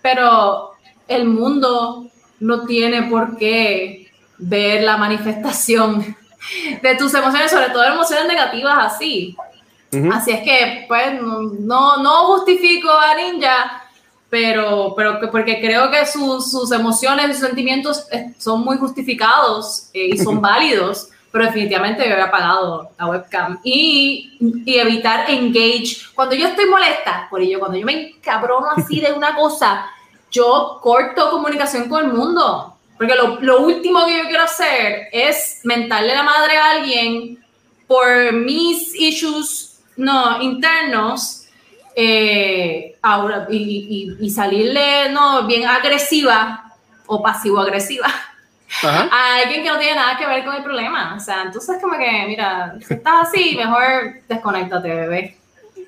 [0.00, 0.71] pero
[1.12, 2.06] el mundo
[2.40, 6.16] no tiene por qué ver la manifestación
[6.82, 9.36] de tus emociones, sobre todo emociones negativas así.
[9.92, 10.10] Ujú.
[10.12, 13.82] Así es que, pues, no, no, justifico a Ninja,
[14.30, 19.90] pero, pero que- porque creo que sus, sus emociones, sus sentimientos eh, son muy justificados
[19.92, 25.98] eh, y son válidos, pero definitivamente yo había apagado la webcam y, y evitar engage.
[26.14, 29.86] Cuando yo estoy molesta, por ello, cuando yo me encabrono así de una cosa,
[30.32, 32.76] yo corto comunicación con el mundo.
[32.98, 37.42] Porque lo, lo último que yo quiero hacer es mentarle la madre a alguien
[37.86, 41.44] por mis issues no, internos
[41.94, 46.72] eh, ahora, y, y- y salirle no, bien agresiva
[47.06, 48.06] o pasivo-agresiva
[48.82, 49.08] Ajá.
[49.12, 51.14] a alguien que no tiene nada que ver con el problema.
[51.16, 55.36] O sea, entonces como que, mira, si estás así, mejor desconéctate, bebé.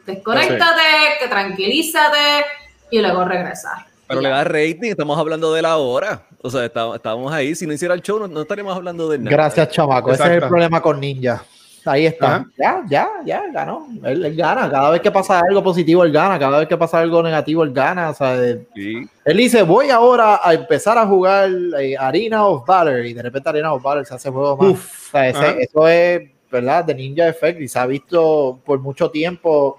[0.05, 0.83] Desconéctate,
[1.21, 2.45] que tranquilízate
[2.91, 3.87] y luego regresa.
[4.07, 6.23] Pero le da rating, estamos hablando de la hora.
[6.43, 7.55] O sea, está- estábamos ahí.
[7.55, 9.31] Si no hiciera el show, no, no estaríamos hablando de nada.
[9.31, 10.13] Gracias, chamaco.
[10.13, 11.43] Ese es el problema con Ninja.
[11.87, 12.37] Ahí está.
[12.37, 12.47] Ajá.
[12.59, 13.87] Ya, ya, ya, ganó.
[14.05, 14.71] Él, él gana.
[14.71, 16.39] Cada vez que pasa algo positivo, él gana.
[16.39, 18.09] Cada vez que pasa algo negativo, él gana.
[18.11, 18.39] O sea,
[18.75, 19.07] Sí.
[19.25, 23.05] él dice, voy ahora a empezar a jugar eh, Arena of Valor.
[23.05, 24.71] Y de repente Arena of Valor se hace juego más.
[24.71, 25.09] Uf.
[25.09, 25.57] O sea, ese- Ajá.
[25.61, 26.85] eso es, ¿verdad?
[26.87, 27.61] De Ninja Effect.
[27.61, 29.77] Y se ha visto por mucho tiempo,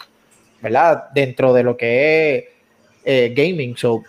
[0.62, 1.06] ¿verdad?
[1.14, 2.46] Dentro de lo que es
[3.04, 3.76] eh, gaming.
[3.78, 4.04] So,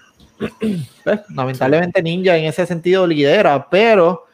[1.04, 4.26] pues, lamentablemente Ninja en ese sentido lidera, pero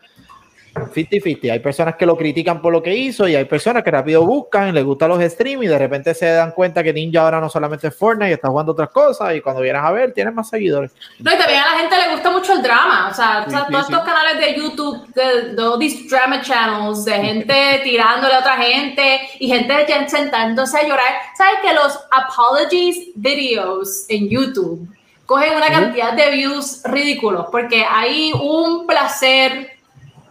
[0.75, 1.51] 50-50.
[1.53, 4.75] Hay personas que lo critican por lo que hizo y hay personas que rápido buscan,
[4.75, 7.89] les gustan los streams y de repente se dan cuenta que Ninja ahora no solamente
[7.89, 10.93] es Fortnite, está jugando otras cosas y cuando vienes a ver, tienes más seguidores.
[11.19, 13.09] No, y también a la gente le gusta mucho el drama.
[13.11, 13.93] O sea, Sí, todos sí.
[13.93, 18.57] estos canales de YouTube, de, de all these drama channels, de gente tirándole a otra
[18.57, 21.13] gente y gente sentándose a llorar.
[21.37, 24.89] ¿Sabes que los apologies videos en YouTube
[25.27, 27.47] cogen una cantidad de views ridículos?
[27.51, 29.71] Porque hay un placer.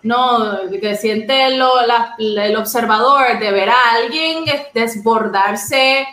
[0.04, 6.08] No, que siente lo- la- el observador de ver a alguien desbordarse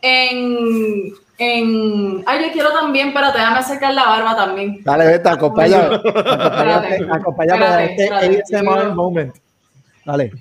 [0.00, 2.22] en, en...
[2.26, 4.82] Ay, yo quiero también, pero te déjame acercar la barba también.
[4.84, 5.96] Dale, vete, acompáñame.
[5.96, 8.56] Acompáñame, Espérate, acompáñame a espérate, este espérate.
[8.56, 9.36] ASMR moment.
[10.06, 10.32] Dale.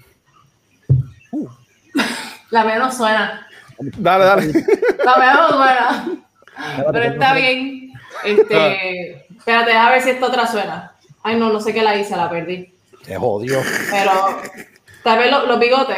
[2.52, 3.48] La no suena.
[3.78, 4.54] Dale, dale.
[5.04, 6.06] La no suena.
[6.92, 7.94] Pero está bien.
[8.24, 10.94] Este, espérate, a ver si esta otra suena.
[11.24, 12.74] Ay, no, no sé qué la hice, la perdí.
[13.04, 13.60] Te jodió.
[13.92, 14.12] Pero
[15.04, 15.98] tal vez lo- los bigotes.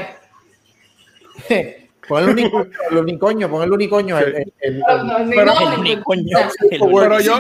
[2.08, 4.18] Pon el unicornio, el unicornio, pon el unicornio.
[4.18, 5.18] el- el- Pero- no,
[5.74, 6.38] El unicornio.
[6.72, 7.40] El Pero yo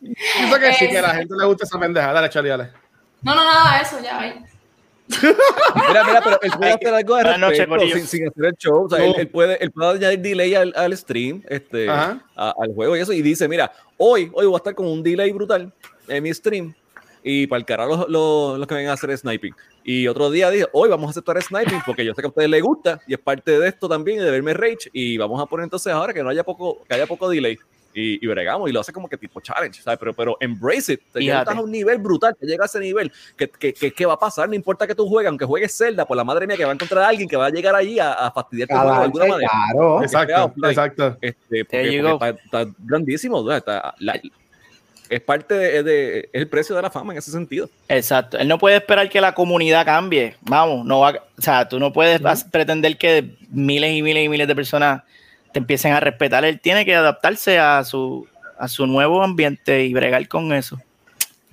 [0.00, 2.12] pienso que sí, que a la Es- gente le gusta esa pendeja.
[2.12, 2.70] Dale, Charlie, dale.
[3.22, 4.20] No, no, nada, eso ya.
[4.20, 4.34] ahí.
[5.08, 8.84] Mira, mira, pero él puede hacer algo de respecto sin, sin hacer el show.
[8.84, 9.04] O sea, No.
[9.06, 13.00] él, él puede, él puede añadir delay al, al stream, este, a- al juego y
[13.00, 13.12] eso.
[13.12, 15.72] Y dice, mira, hoy, hoy voy a estar con un delay brutal
[16.08, 16.74] en mi stream.
[17.22, 19.54] Y para el carajo los, los, los que vengan a hacer sniping.
[19.84, 22.48] Y otro día dije, hoy vamos a aceptar sniping porque yo sé que a ustedes
[22.50, 24.88] les gusta y es parte de esto también, de verme rage.
[24.92, 27.58] Y vamos a poner entonces ahora que no haya poco, que haya poco delay.
[27.94, 29.98] Y, y bregamos y lo hace como que tipo challenge, ¿sabes?
[29.98, 31.00] Pero, pero embrace it.
[31.12, 31.40] Fíjate.
[31.40, 33.10] estás a un nivel brutal, que llega a ese nivel.
[33.36, 34.48] que que que qué va a pasar?
[34.48, 36.74] No importa que tú juegues, aunque juegues Zelda, por la madre mía, que va a
[36.74, 39.50] encontrar a alguien que va a llegar allí a, a fastidiarte de alguna manera.
[39.50, 40.02] claro.
[40.02, 40.70] Exacto, offline.
[40.70, 41.16] exacto.
[41.20, 43.42] Este, porque, porque está, está grandísimo.
[43.42, 43.52] ¿no?
[43.56, 44.20] Está- la-
[45.08, 47.70] es parte de, de- es el precio de la fama en ese sentido.
[47.88, 48.36] Exacto.
[48.36, 50.36] Él no puede esperar que la comunidad cambie.
[50.42, 52.20] Vamos, no va, o sea, tú no puedes
[52.52, 55.02] pretender que miles y miles y miles de personas
[55.52, 56.44] te empiecen a respetar.
[56.44, 58.26] Él tiene que adaptarse a su,
[58.58, 60.80] a su nuevo ambiente y bregar con eso.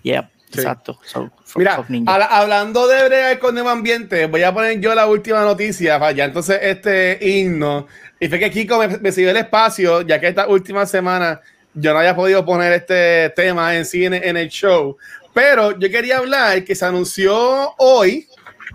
[0.03, 0.59] Yeah, Sí.
[0.61, 0.99] exacto.
[1.03, 5.99] So, Mira, hablando de bregar con el ambiente, voy a poner yo la última noticia
[5.99, 7.87] para ya entonces este himno.
[8.19, 11.41] Y fue que Kiko me, me siguió el espacio, ya que esta última semana
[11.73, 14.95] yo no había podido poner este tema en sí en, en el show.
[15.33, 18.25] Pero yo quería hablar que se anunció hoy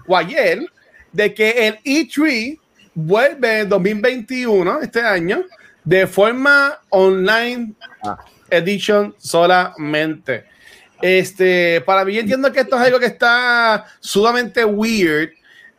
[0.06, 0.60] o ayer
[1.12, 2.58] de que el E3
[2.94, 5.44] vuelve en 2021, este año,
[5.84, 7.74] de forma online
[8.50, 10.44] edition solamente.
[11.00, 15.30] Este, para mí yo entiendo que esto es algo que está sumamente weird.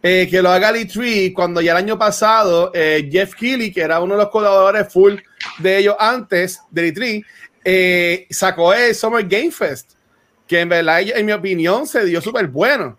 [0.03, 3.82] eh, que lo haga el E3 cuando ya el año pasado eh, Jeff Keighley, que
[3.82, 5.16] era uno de los colaboradores full
[5.59, 7.24] de ellos antes del E3,
[7.64, 9.91] eh, sacó el Summer Game Fest,
[10.47, 12.97] que en verdad, en mi opinión, se dio súper bueno.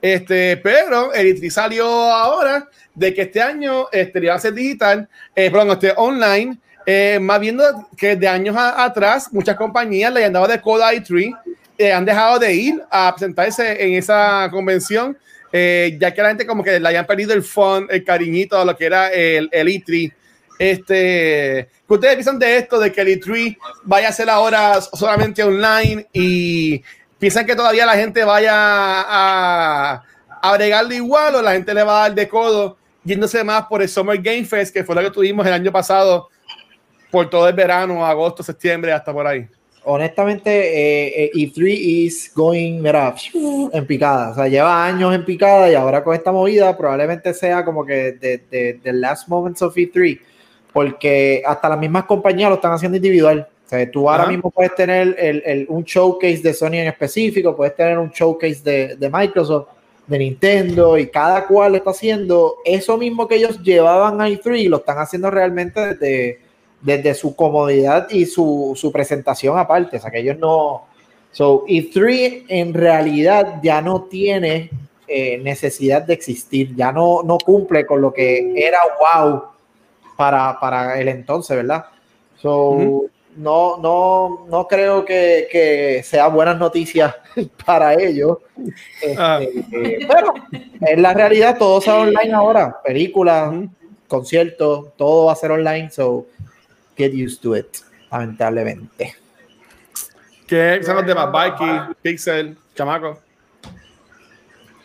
[0.00, 5.08] Este, pero el E3 salió ahora de que este año este, iba a ser digital,
[5.34, 7.64] eh, perdón, este online, eh, más viendo
[7.96, 11.34] que de años a- atrás muchas compañías le han dado de coda a E3,
[11.76, 15.16] eh, han dejado de ir a presentarse en esa convención,
[15.52, 18.76] eh, ya que la gente como que le hayan perdido el fun, el cariñito lo
[18.76, 20.12] que era el, el E3.
[20.58, 25.42] Este, ¿qué ustedes piensan de esto, de que el E3 vaya a ser ahora solamente
[25.42, 26.82] online y
[27.18, 30.02] piensan que todavía la gente vaya a,
[30.42, 33.88] a igual o la gente le va a dar de codo yéndose más por el
[33.88, 36.28] Summer Game Fest, que fue lo que tuvimos el año pasado
[37.10, 39.48] por todo el verano, agosto, septiembre, hasta por ahí.
[39.84, 43.14] honestamente, eh, eh, E3 is going, mira,
[43.72, 44.32] en picada.
[44.32, 48.12] O sea, lleva años en picada y ahora con esta movida probablemente sea como que
[48.12, 50.20] de, de, the last moments of E3,
[50.74, 53.48] porque hasta las mismas compañías lo están haciendo individual.
[53.68, 54.32] O sea, tú ahora Ajá.
[54.32, 58.62] mismo puedes tener el, el- un showcase de Sony en específico, puedes tener un showcase
[58.62, 59.68] de, de Microsoft,
[60.06, 64.68] de Nintendo, y cada cual está haciendo eso mismo que ellos llevaban a E3 y
[64.68, 66.40] lo están haciendo realmente desde,
[66.80, 69.98] desde su comodidad y su, su presentación aparte.
[69.98, 70.86] O sea, que ellos no.
[71.30, 74.70] So, E3 en realidad ya no tiene
[75.06, 79.42] eh, necesidad de existir, ya no, no cumple con lo que era wow
[80.16, 81.84] para, para el entonces, ¿verdad?
[82.40, 83.04] So.
[83.38, 87.14] No, no, no creo que, que sea buenas noticias
[87.66, 88.38] para ellos.
[89.00, 89.40] Este, Ah.
[89.40, 90.34] eh, pero
[90.80, 93.54] en la realidad todo se va online ahora, películas,
[94.06, 96.26] conciertos, todo va a ser online, so
[96.96, 97.66] get used to it,
[98.10, 99.14] lamentablemente.
[100.46, 101.28] ¿Qué son los demás?
[101.30, 103.18] Mikey, Pixel, Chamaco.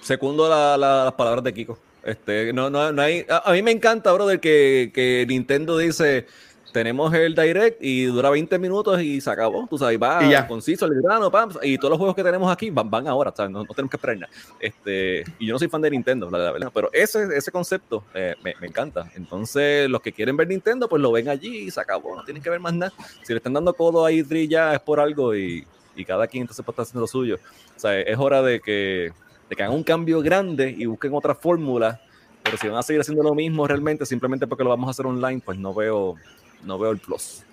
[0.01, 1.79] Segundo la- la- las palabras de Kiko.
[2.03, 6.27] Este, no, no, no hay, a, a mí me encanta, brother, que, que Nintendo dice,
[6.73, 9.65] tenemos el Direct y dura 20 minutos y se acabó.
[9.69, 10.45] Tú sabes, va Y ya.
[10.47, 13.51] conciso, el grano, pam, y todos los juegos que tenemos aquí van, van ahora, ¿sabes?
[13.51, 14.33] No, no tenemos que esperar nada.
[14.59, 18.03] Este, y yo no soy fan de Nintendo, la, la verdad, pero ese, ese concepto
[18.13, 19.09] eh, me, me encanta.
[19.15, 22.43] Entonces, los que quieren ver Nintendo, pues lo ven allí y se acabó, no tienen
[22.43, 22.91] que ver más nada.
[23.21, 25.65] Si le están dando codo a E3 ya es por algo y,
[25.95, 27.37] y cada quien entonces pues, está haciendo lo suyo.
[27.75, 29.13] O sea, es hora de que
[29.49, 32.01] de que hagan un cambio grande y busquen otra fórmula,
[32.43, 35.05] pero si van a seguir haciendo lo mismo realmente simplemente porque lo vamos a hacer
[35.05, 36.15] online, pues no veo,
[36.63, 37.43] no veo el plus.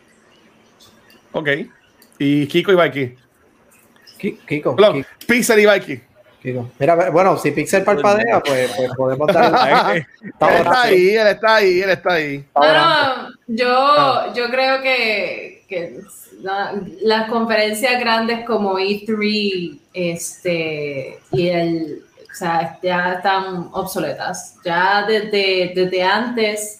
[1.32, 1.48] Ok.
[2.18, 3.16] Y Kiko y Mikey.
[4.18, 6.02] Ki- Kiko, Perdón, Pixel y Mikey.
[6.42, 6.70] Kiko.
[6.78, 9.96] Mira, bueno, si Pixel parpadea, pues, pues podemos dar.
[9.96, 10.06] él
[10.40, 12.44] está ahí, él está ahí, él está ahí.
[12.54, 14.32] Bueno, yo, Ah.
[14.34, 16.00] yo creo que, que
[16.42, 24.56] la- las conferencias grandes como E3 este, y el, o sea, ya están obsoletas.
[24.64, 26.79] Ya desde, desde antes,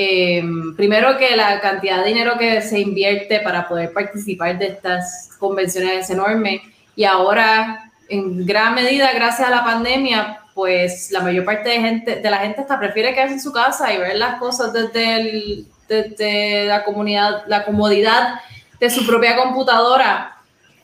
[0.00, 0.44] eh,
[0.76, 6.04] primero que la cantidad de dinero que se invierte para poder participar de estas convenciones
[6.04, 6.62] es enorme.
[6.94, 12.16] Y ahora en gran medida gracias a la pandemia pues la mayor parte de gente,
[12.16, 15.66] de la gente hasta prefiere quedarse en su casa y ver las cosas desde, el,
[15.88, 18.34] desde la comunidad, la comodidad
[18.78, 20.36] de su propia computadora.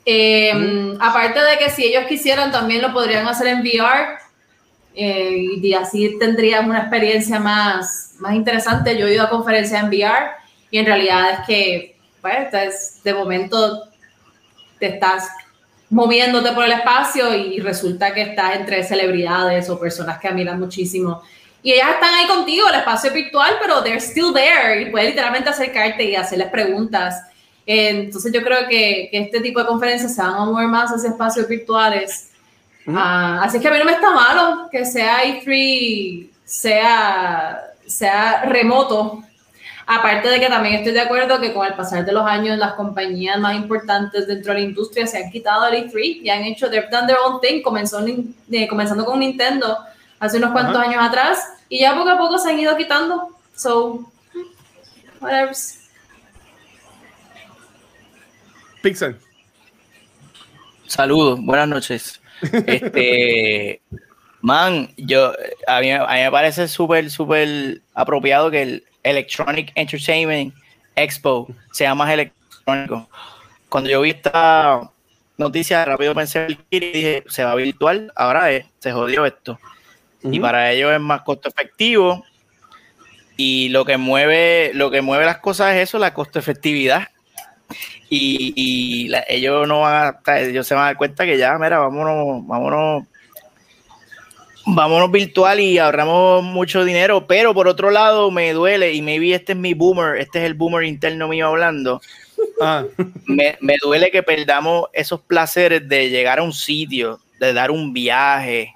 [0.05, 4.24] Eh, aparte de que si ellos quisieran también lo podrían hacer en VR
[4.95, 8.97] eh, y así tendrían una experiencia más, más interesante.
[8.97, 10.31] Yo he ido a conferencias en VR
[10.71, 13.89] y en realidad es que, pues, de momento
[14.79, 15.29] te estás
[15.91, 21.23] moviéndote por el espacio y resulta que estás entre celebridades o personas que admiran muchísimo.
[21.63, 25.49] Y ellas están ahí contigo, el espacio virtual, pero they're still there y puedes literalmente
[25.49, 27.23] acercarte y hacerles preguntas.
[27.67, 31.11] Entonces yo creo que, que, este tipo de conferencias se van a mover más hacia
[31.11, 32.31] espacios virtuales.
[32.87, 39.23] Ah, así que a mí no me está malo que sea E3, sea, sea remoto.
[39.87, 42.73] Aparte de que también estoy de acuerdo que con el pasar de los años las
[42.73, 46.71] compañías más importantes dentro de la industria se han quitado el E3 y han hecho,
[46.71, 49.79] they've done their own thing, comenzó, eh, comenzando con Nintendo
[50.19, 53.37] hace unos cuantos años atrás y ya poco a poco se han ido quitando.
[53.55, 54.11] So,
[55.21, 55.55] whatever.
[58.83, 59.19] Pixel.
[60.87, 62.21] Saludos, buenas noches.
[62.43, 63.81] Este,
[64.41, 65.33] man, yo,
[65.67, 70.55] a mí, a mí me parece súper, súper apropiado que el Electronic Entertainment
[70.97, 73.09] Expo sea más electrónico.
[73.69, 74.91] Cuando yo vi esta
[75.37, 79.59] noticia, rápido pensé y dije, se va virtual, ahora es, se jodió esto.
[80.23, 82.25] Y para ellos es más costo efectivo.
[83.37, 87.09] Y lo que mueve, lo que mueve las cosas es eso, la costo efectividad
[88.17, 92.47] y, ellos no van a, ellos se van a dar cuenta que ya, mira, vámonos,
[92.47, 93.05] vámonos,
[94.67, 99.53] vámonos virtual y ahorramos mucho dinero, pero por otro lado me duele, y maybe este
[99.53, 102.01] es mi boomer, este es el boomer interno mío hablando,
[102.61, 102.85] ah.
[103.27, 107.93] me, me duele que perdamos esos placeres de llegar a un sitio, de dar un
[107.93, 108.73] viaje,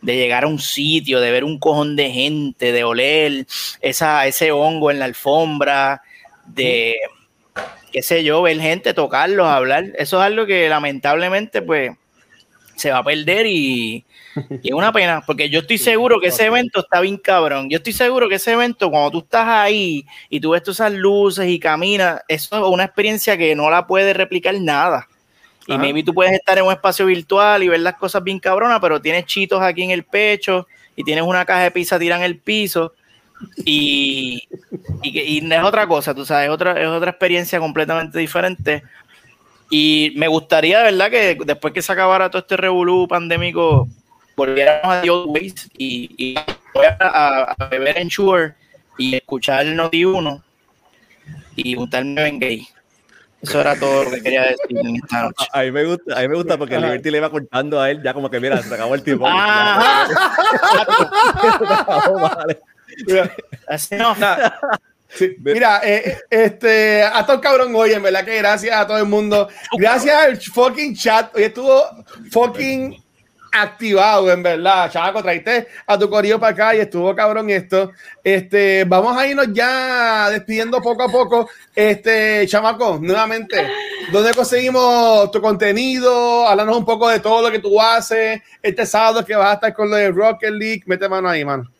[0.00, 3.46] de llegar a un sitio, de ver un cojón de gente, de oler
[3.80, 6.02] esa, ese hongo en la alfombra,
[6.46, 6.96] de,
[7.92, 9.86] qué sé yo, ver gente, tocarlos, hablar.
[9.96, 11.92] Eso es algo que lamentablemente pues
[12.76, 14.04] se va a perder y,
[14.62, 17.68] es una pena, porque yo estoy seguro que ese evento está bien cabrón.
[17.68, 20.92] Yo estoy seguro que ese evento, cuando tú estás ahí y tú ves todas esas
[20.92, 25.08] luces y caminas, eso es una experiencia que no la puede replicar nada.
[25.66, 28.80] Y maybe tú puedes estar en un espacio virtual y ver las cosas bien cabronas,
[28.80, 30.66] pero tienes chitos aquí en el pecho
[30.96, 32.94] y tienes una caja de pizza tirada en el piso
[33.64, 34.48] y,
[35.02, 38.82] y, es otra cosa, tú sabes, otra, es otra experiencia completamente diferente.
[39.70, 43.88] Y me gustaría, ¿verdad?, que después que se acabara todo este revolú pandémico,
[44.36, 46.34] volviéramos a The Old Ways y, y
[47.00, 48.54] a, a, beber en Shure
[48.96, 50.42] y escuchar el Noti 1
[51.56, 52.68] y juntarme en gay.
[53.42, 55.46] Eso era todo lo que quería decir en esta noche.
[55.52, 58.02] A, mí me gusta, a mí me gusta porque Liberty le iba contando a él
[58.02, 59.26] ya como que mira, se acabó el tiempo.
[59.28, 60.08] Ah.
[65.38, 69.48] Mira, eh, este, a todo cabrón hoy, en verdad que gracias a todo el mundo.
[69.76, 71.34] Gracias al fucking chat.
[71.34, 71.84] Hoy estuvo
[72.30, 73.02] fucking
[73.52, 74.90] activado, en verdad.
[74.90, 77.92] Chavaco, traiste a tu corrido para acá y estuvo cabrón esto.
[78.22, 81.48] Este, vamos a irnos ya despidiendo poco a poco.
[81.74, 83.68] Este, chamaco, nuevamente,
[84.12, 86.46] ¿dónde conseguimos tu contenido?
[86.46, 88.42] Háblanos un poco de todo lo que tú haces.
[88.62, 90.82] Este sábado que vas a estar con lo de Rocket League.
[90.86, 91.70] Mete mano ahí, mano.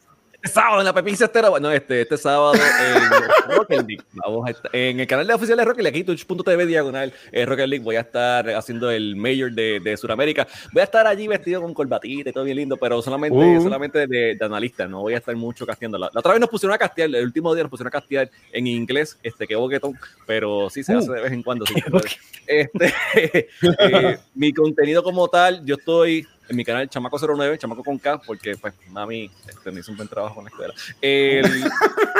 [0.40, 2.60] Este sábado en la Pepín Estera, bueno, este, este sábado en
[3.56, 6.64] Rocket League, vamos a estar, en el canal de oficial de Rocket League, aquí twitch.tv
[6.64, 10.46] diagonal eh, Rocket League, voy a estar haciendo el mayor de, de Sudamérica.
[10.72, 13.60] Voy a estar allí vestido con corbatita y todo bien lindo, pero solamente, uh.
[13.60, 15.98] solamente de, de, analista, no voy a estar mucho casteando.
[15.98, 18.68] La, otra vez nos pusieron a castear, el último día nos pusieron a castear en
[18.68, 21.14] inglés, este, que boquetón, pero sí se hace uh.
[21.14, 21.66] de vez en cuando.
[21.66, 21.74] Sí,
[22.46, 22.94] este,
[23.80, 28.56] eh, mi contenido como tal, yo estoy en mi canal Chamaco09, Chamaco con K, porque
[28.56, 30.74] pues mami este, un buen trabajo en la escuela.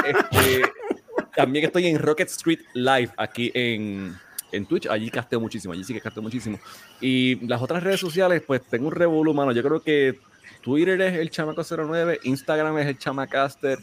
[0.07, 0.63] este,
[1.35, 4.17] también estoy en Rocket Street Live aquí en,
[4.53, 6.59] en Twitch, allí casteo muchísimo, allí sí que casteo muchísimo.
[7.01, 9.53] Y las otras redes sociales, pues tengo un revolú, mano.
[9.53, 10.19] Yo creo que
[10.61, 13.79] Twitter es el Chamaco09, Instagram es el Chamacaster,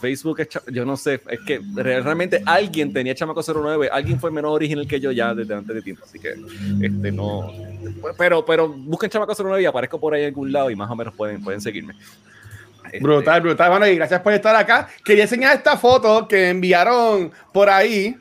[0.00, 4.52] Facebook es, yo no sé, es que realmente alguien tenía Chamaco 09, alguien fue menos
[4.52, 6.34] original que yo ya desde antes de tiempo, así que
[6.80, 7.52] este no,
[8.16, 10.96] pero, pero busquen Chamaco 09 y aparezco por ahí en algún lado y más o
[10.96, 11.94] menos pueden, pueden seguirme.
[12.84, 14.88] Este, brutal, brutal, bueno, y gracias por estar acá.
[15.04, 18.16] Quería enseñar esta foto que enviaron por ahí.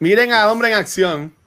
[0.00, 1.37] Miren a Hombre en Acción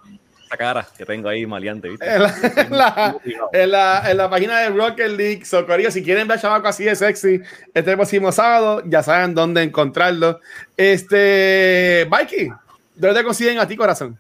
[0.58, 2.06] cara que tengo ahí maleante, ¿viste?
[2.06, 3.16] En la,
[3.54, 6.84] en la, en la, página de Rocket League, Socorrido, si quieren ver a Chamaco así
[6.84, 7.42] de sexy
[7.74, 10.40] este próximo sábado, ya saben dónde encontrarlo.
[10.78, 12.50] Este, Mikey,
[12.96, 14.18] ¿dónde te consiguen a ti, corazón?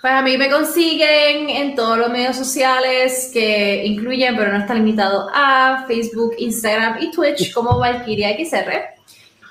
[0.00, 4.74] Pues a mí me consiguen en todos los medios sociales que incluyen, pero no está
[4.74, 8.97] limitado a Facebook, Instagram y Twitch como Valkyria XR.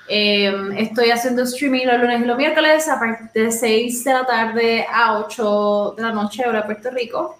[0.08, 4.24] Eh, estoy haciendo streaming los lunes y los miércoles a partir de 6 de la
[4.26, 7.36] tarde a 8 de la noche, hora Puerto Rico.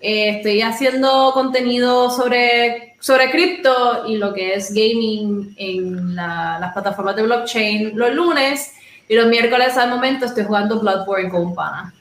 [0.00, 6.72] Eh, estoy haciendo contenido sobre, sobre cripto y lo que es gaming en la- las
[6.72, 8.72] plataformas de blockchain los lunes
[9.08, 11.92] y los miércoles al momento estoy jugando Bloodborne con un pana.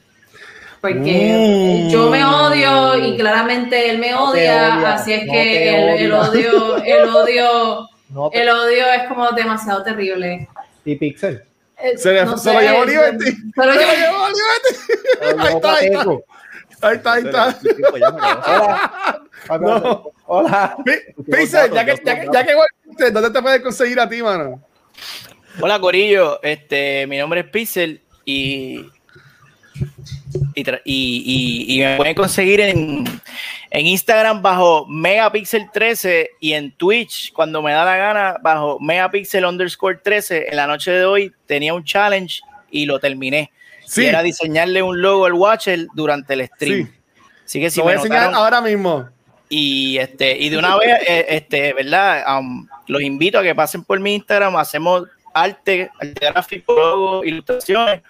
[0.80, 1.89] Porque Mm.
[1.89, 5.99] yo me odio y claramente él me No odia, odia, así es no que el,
[6.05, 10.47] el odio, el odio, No el odio es como demasiado terrible.
[10.86, 11.43] y Pixel.
[11.80, 13.26] Eh, Se le- no se lo sé, llevó Liberty.
[13.26, 13.32] se
[13.66, 14.74] lo Se lo llevó- Liberty.
[15.22, 16.05] Ahí está, ahí está.
[16.82, 17.60] Ahí está, ahí está.
[19.49, 19.60] Hola.
[19.60, 20.12] No.
[20.26, 20.78] Hola.
[20.84, 24.22] Pi- Pixel, ya que, ya, que- ya que volviste, ¿dónde te puedes conseguir a ti,
[24.24, 24.62] mano?
[25.62, 28.89] Hola Corillo, este, mi nombre es Pixel y,
[30.86, 33.05] y, me pueden conseguir en,
[33.69, 39.99] en Instagram bajo Megapixel13 y en Twitch cuando me da la gana bajo Megapixel underscore
[40.03, 40.47] 13.
[40.49, 43.51] En la noche de hoy tenía un challenge y lo terminé.
[43.86, 44.03] Sí.
[44.03, 46.88] Y era diseñarle un logo al Watcher durante el stream.
[46.88, 46.93] Sí.
[47.45, 49.07] Así que si Lo voy me a enseñar ahora mismo.
[49.47, 53.86] y este y de una vez eh, este verdad Um, los invito a que pasen
[53.86, 55.03] por mi Instagram hacemos
[55.34, 58.01] arte arte gráfico logo, ilustraciones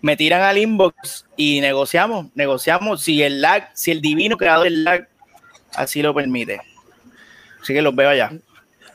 [0.00, 4.84] me tiran al inbox y negociamos negociamos si el lag si el divino creador del
[4.84, 5.08] lag
[5.74, 6.60] así lo permite
[7.60, 8.30] así que los veo allá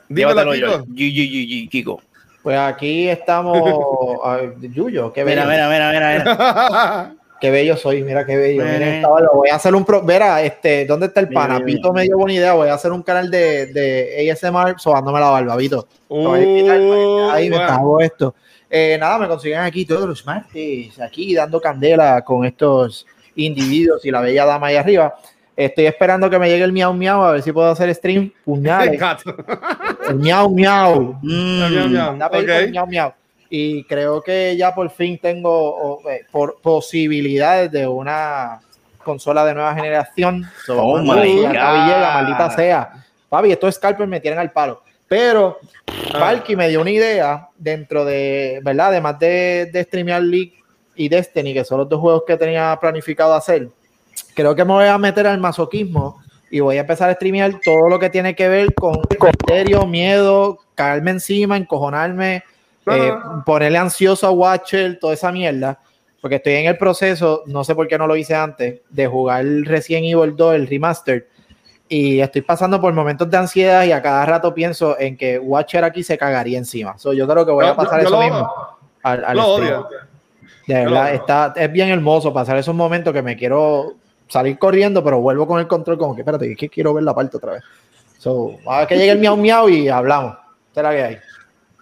[0.10, 0.86] Dímelo, Kiko.
[0.94, 2.02] Yi, Kiko
[2.44, 3.58] Pues aquí estamos.
[4.62, 5.46] Yuyo, qué bello.
[5.48, 7.16] mira mira mira mira, mira.
[7.44, 8.64] Qué bello soy, mira qué bello.
[8.64, 9.10] Mira.
[9.34, 10.02] Voy a hacer un pro.
[10.02, 11.54] Verá, este, ¿dónde está el Mira, pana?
[11.60, 12.54] mira, Pito me dio buena idea.
[12.54, 15.86] Voy a hacer un canal de, de ASMR sobándome la barba, Vito.
[16.08, 16.32] Uh,
[17.32, 17.68] Ahí me bueno.
[17.68, 18.34] cago esto.
[18.76, 23.06] Eh, nada, me consiguen aquí todos los martes, aquí dando candela con estos
[23.36, 25.14] individuos y la bella dama ahí arriba.
[25.56, 29.00] Estoy esperando que me llegue el miau miau a ver si puedo hacer stream puñales.
[30.10, 31.20] El miau miau.
[31.22, 31.60] Mm.
[31.70, 32.70] Miau, miau.
[32.72, 33.14] Miau miau.
[33.48, 38.60] Y creo que ya por fin tengo eh, por posibilidades de una
[39.04, 40.50] consola de nueva generación.
[40.66, 41.22] So, Oh my God.
[41.22, 43.06] llega, maldita sea.
[43.30, 44.82] Papi, estos scalpers me tienen al palo.
[45.14, 45.60] Pero
[46.14, 46.20] Ah.
[46.20, 48.88] Valky me dio una idea dentro de, ¿verdad?
[48.88, 50.54] Además de, de streamear League
[50.96, 53.70] y Destiny, que son los dos juegos que tenía planificado hacer.
[54.36, 57.90] Creo que me voy a meter al masoquismo y voy a empezar a streamear todo
[57.90, 62.44] lo que tiene que ver con misterio, miedo, caerme encima, encojonarme,
[62.86, 65.80] No, eh, no, ponerle ansioso a Watcher, toda esa mierda.
[66.22, 69.46] Porque estoy en el proceso, no sé por qué no lo hice antes, de jugar
[69.46, 71.28] Resident Evil 2, el remaster.
[71.96, 75.84] Y estoy pasando por momentos de ansiedad y a cada rato pienso en que Watcher
[75.84, 76.98] aquí se cagaría encima.
[76.98, 78.52] So, yo creo que voy Yo- a pasar yo eso lo- mismo.
[79.04, 79.88] Al, al Lo odio.
[80.66, 83.94] De Yo verdad, está, es bien hermoso pasar esos momentos que me quiero
[84.28, 87.14] salir corriendo, pero vuelvo con el control como que, espérate, es que quiero ver la
[87.14, 87.64] parte otra vez.
[88.18, 90.36] So, a ver que llegue el miau miau y hablamos.
[90.74, 91.18] La que hay.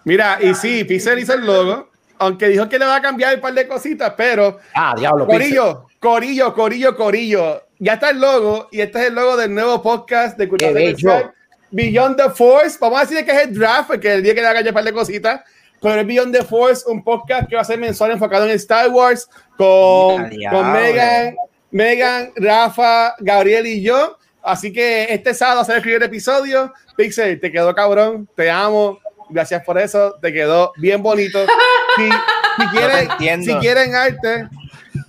[0.03, 1.87] Mira, y sí, Pixel hizo el logo,
[2.17, 5.41] aunque dijo que le va a cambiar un par de cositas, pero Ah, diablo, Pixel.
[5.55, 7.61] Corillo, Corillo, Corillo, Corillo.
[7.83, 10.71] Ya está el logo y este es el logo del nuevo podcast de Cultura.
[10.71, 11.33] Secuencial,
[11.71, 12.77] Beyond the Force.
[12.79, 14.83] Vamos a decir que es el draft, porque el día que le haga ya par
[14.83, 15.41] de cositas.
[15.81, 18.87] Pero es Beyond the Force, un podcast que va a ser mensual enfocado en Star
[18.91, 19.27] Wars
[19.57, 20.71] con, Mira, con.
[20.71, 21.35] Megan,
[21.71, 24.15] Megan, Rafa, Gabriel y yo.
[24.43, 26.71] Así que este sábado se va a escribir el episodio.
[26.95, 28.99] Pixel, te quedó cabrón, te amo.
[29.31, 31.39] Gracias por eso, te quedó bien bonito.
[31.97, 33.45] Si, si quieren, entiendo.
[33.45, 34.47] si quieren arte,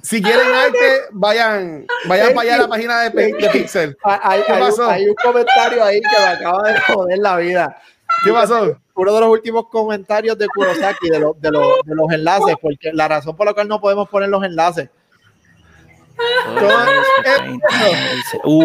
[0.02, 3.10] si quieren arte, vayan, vayan para allá a la página de,
[3.52, 3.96] Pixel.
[4.04, 4.88] Ah, Hay, ¿Qué hay un- pasó?
[4.90, 7.76] hay un comentario ahí que me acaba de joder la vida.
[8.24, 8.76] ¿Qué pasó?
[8.94, 12.92] Uno de los últimos comentarios de Kurosaki de, los- de, los- de los enlaces, porque
[12.92, 14.88] la razón por la cual no podemos poner los enlaces.
[18.44, 18.62] Uh,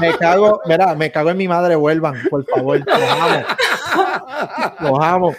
[0.00, 2.78] Me cago, mira, me cago en mi madre, vuelvan, por favor.
[2.86, 3.44] Los amo.
[4.80, 5.34] Los amo.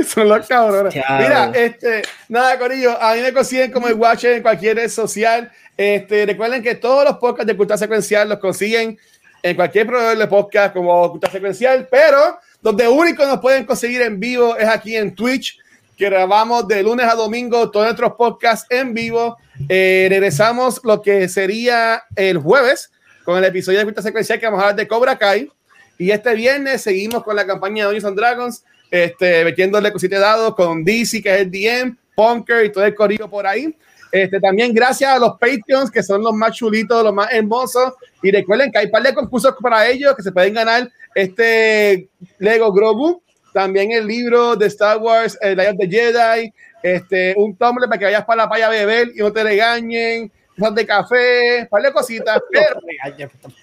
[0.06, 0.94] Son los cabrones.
[0.94, 1.18] Diablo.
[1.18, 5.50] Mira, este, nada, Corillo, a mí me consiguen como el Watcher en cualquier red social.
[5.76, 8.98] Este, recuerden que todos los podcasts de Cultura Secuencial los consiguen
[9.42, 14.20] en cualquier proveedor de podcast como Cultura Secuencial, pero donde único nos pueden conseguir en
[14.20, 15.58] vivo es aquí en Twitch,
[15.96, 19.38] que grabamos de lunes a domingo todos nuestros podcasts en vivo.
[19.68, 22.90] Eh, regresamos lo que sería el jueves
[23.24, 25.50] con el episodio de Cultura Secuencial que vamos a hablar de Cobra Kai.
[25.98, 30.24] Y este viernes seguimos con la campaña de Dungeons and Dragons, este, metiéndole cositas de
[30.24, 33.74] dados con DC, que es el DM, Punker y todo el corillo por ahí.
[34.12, 37.92] Este, también gracias a los Patreons, que son los más chulitos, los más hermosos.
[38.22, 42.08] Y recuerden que hay un par de concursos para ellos que se pueden ganar este
[42.38, 43.22] Lego Grogu
[43.52, 46.52] también el libro de Star Wars, El Lion de Jedi,
[46.82, 50.30] este, un tumblr para que vayas para la playa a beber y no te regañen,
[50.58, 52.40] cosas de café, par de cositas.
[52.50, 52.80] Pero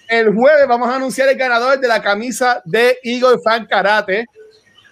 [0.08, 4.26] el jueves vamos a anunciar el ganador de la camisa de Eagle Fan Karate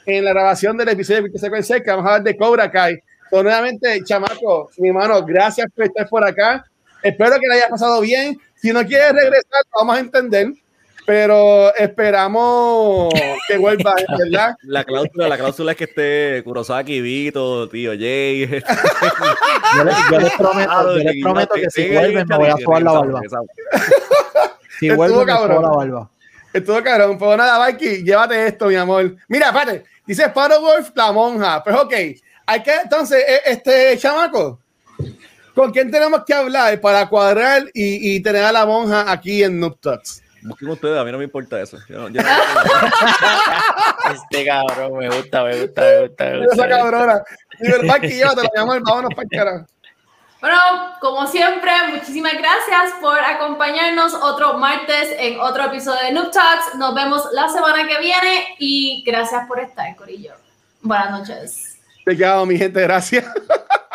[0.07, 2.95] en la grabación del episodio de Sequencia que vamos a hablar de Cobra Kai.
[3.25, 6.65] Entonces, nuevamente, chamaco, mi hermano, gracias por estar por acá.
[7.03, 8.39] Espero que le haya pasado bien.
[8.55, 10.49] Si no quieres regresar, vamos a entender
[11.07, 13.15] pero esperamos
[13.47, 14.57] que vuelva, ¿verdad?
[14.63, 18.47] La cláusula, la cláusula es que esté Kurosaki, Vito, tío Jay.
[19.77, 22.83] yo, les, yo les prometo, yo les prometo que si vuelven me voy a subar
[22.83, 23.21] la barba.
[24.81, 26.11] Si vuelven me subo la barba.
[26.57, 27.19] Estuvo cabrón.
[27.19, 29.15] Pues nada, Mikey, llévate esto, mi amor.
[29.29, 31.63] Mira, espérate, dice Wolf, la monja.
[31.63, 31.93] Pues ok,
[32.47, 34.59] hay que, entonces, e, este chamaco,
[35.55, 39.61] ¿con quién tenemos que hablar para cuadrar y, y tener a la monja aquí en
[39.61, 40.23] Noob Talks?
[40.45, 41.77] Busquen ustedes, a mí no me importa eso.
[41.89, 42.21] Yo yo
[44.15, 46.25] este cabrón, me gusta, me gusta, me gusta.
[46.25, 47.23] Me gusta Esa cabrona.
[47.61, 49.67] Y verdad que llévatelo, mi amor, vámonos para el carajo.
[50.41, 50.59] Bueno,
[51.01, 56.75] como siempre, muchísimas gracias por acompañarnos otro martes en otro episodio de Noob Talks.
[56.77, 60.35] Nos vemos la semana que viene y gracias por estar, Corillo.
[60.83, 61.79] Buenas noches.
[62.05, 63.25] Te quedo, mi gente, gracias.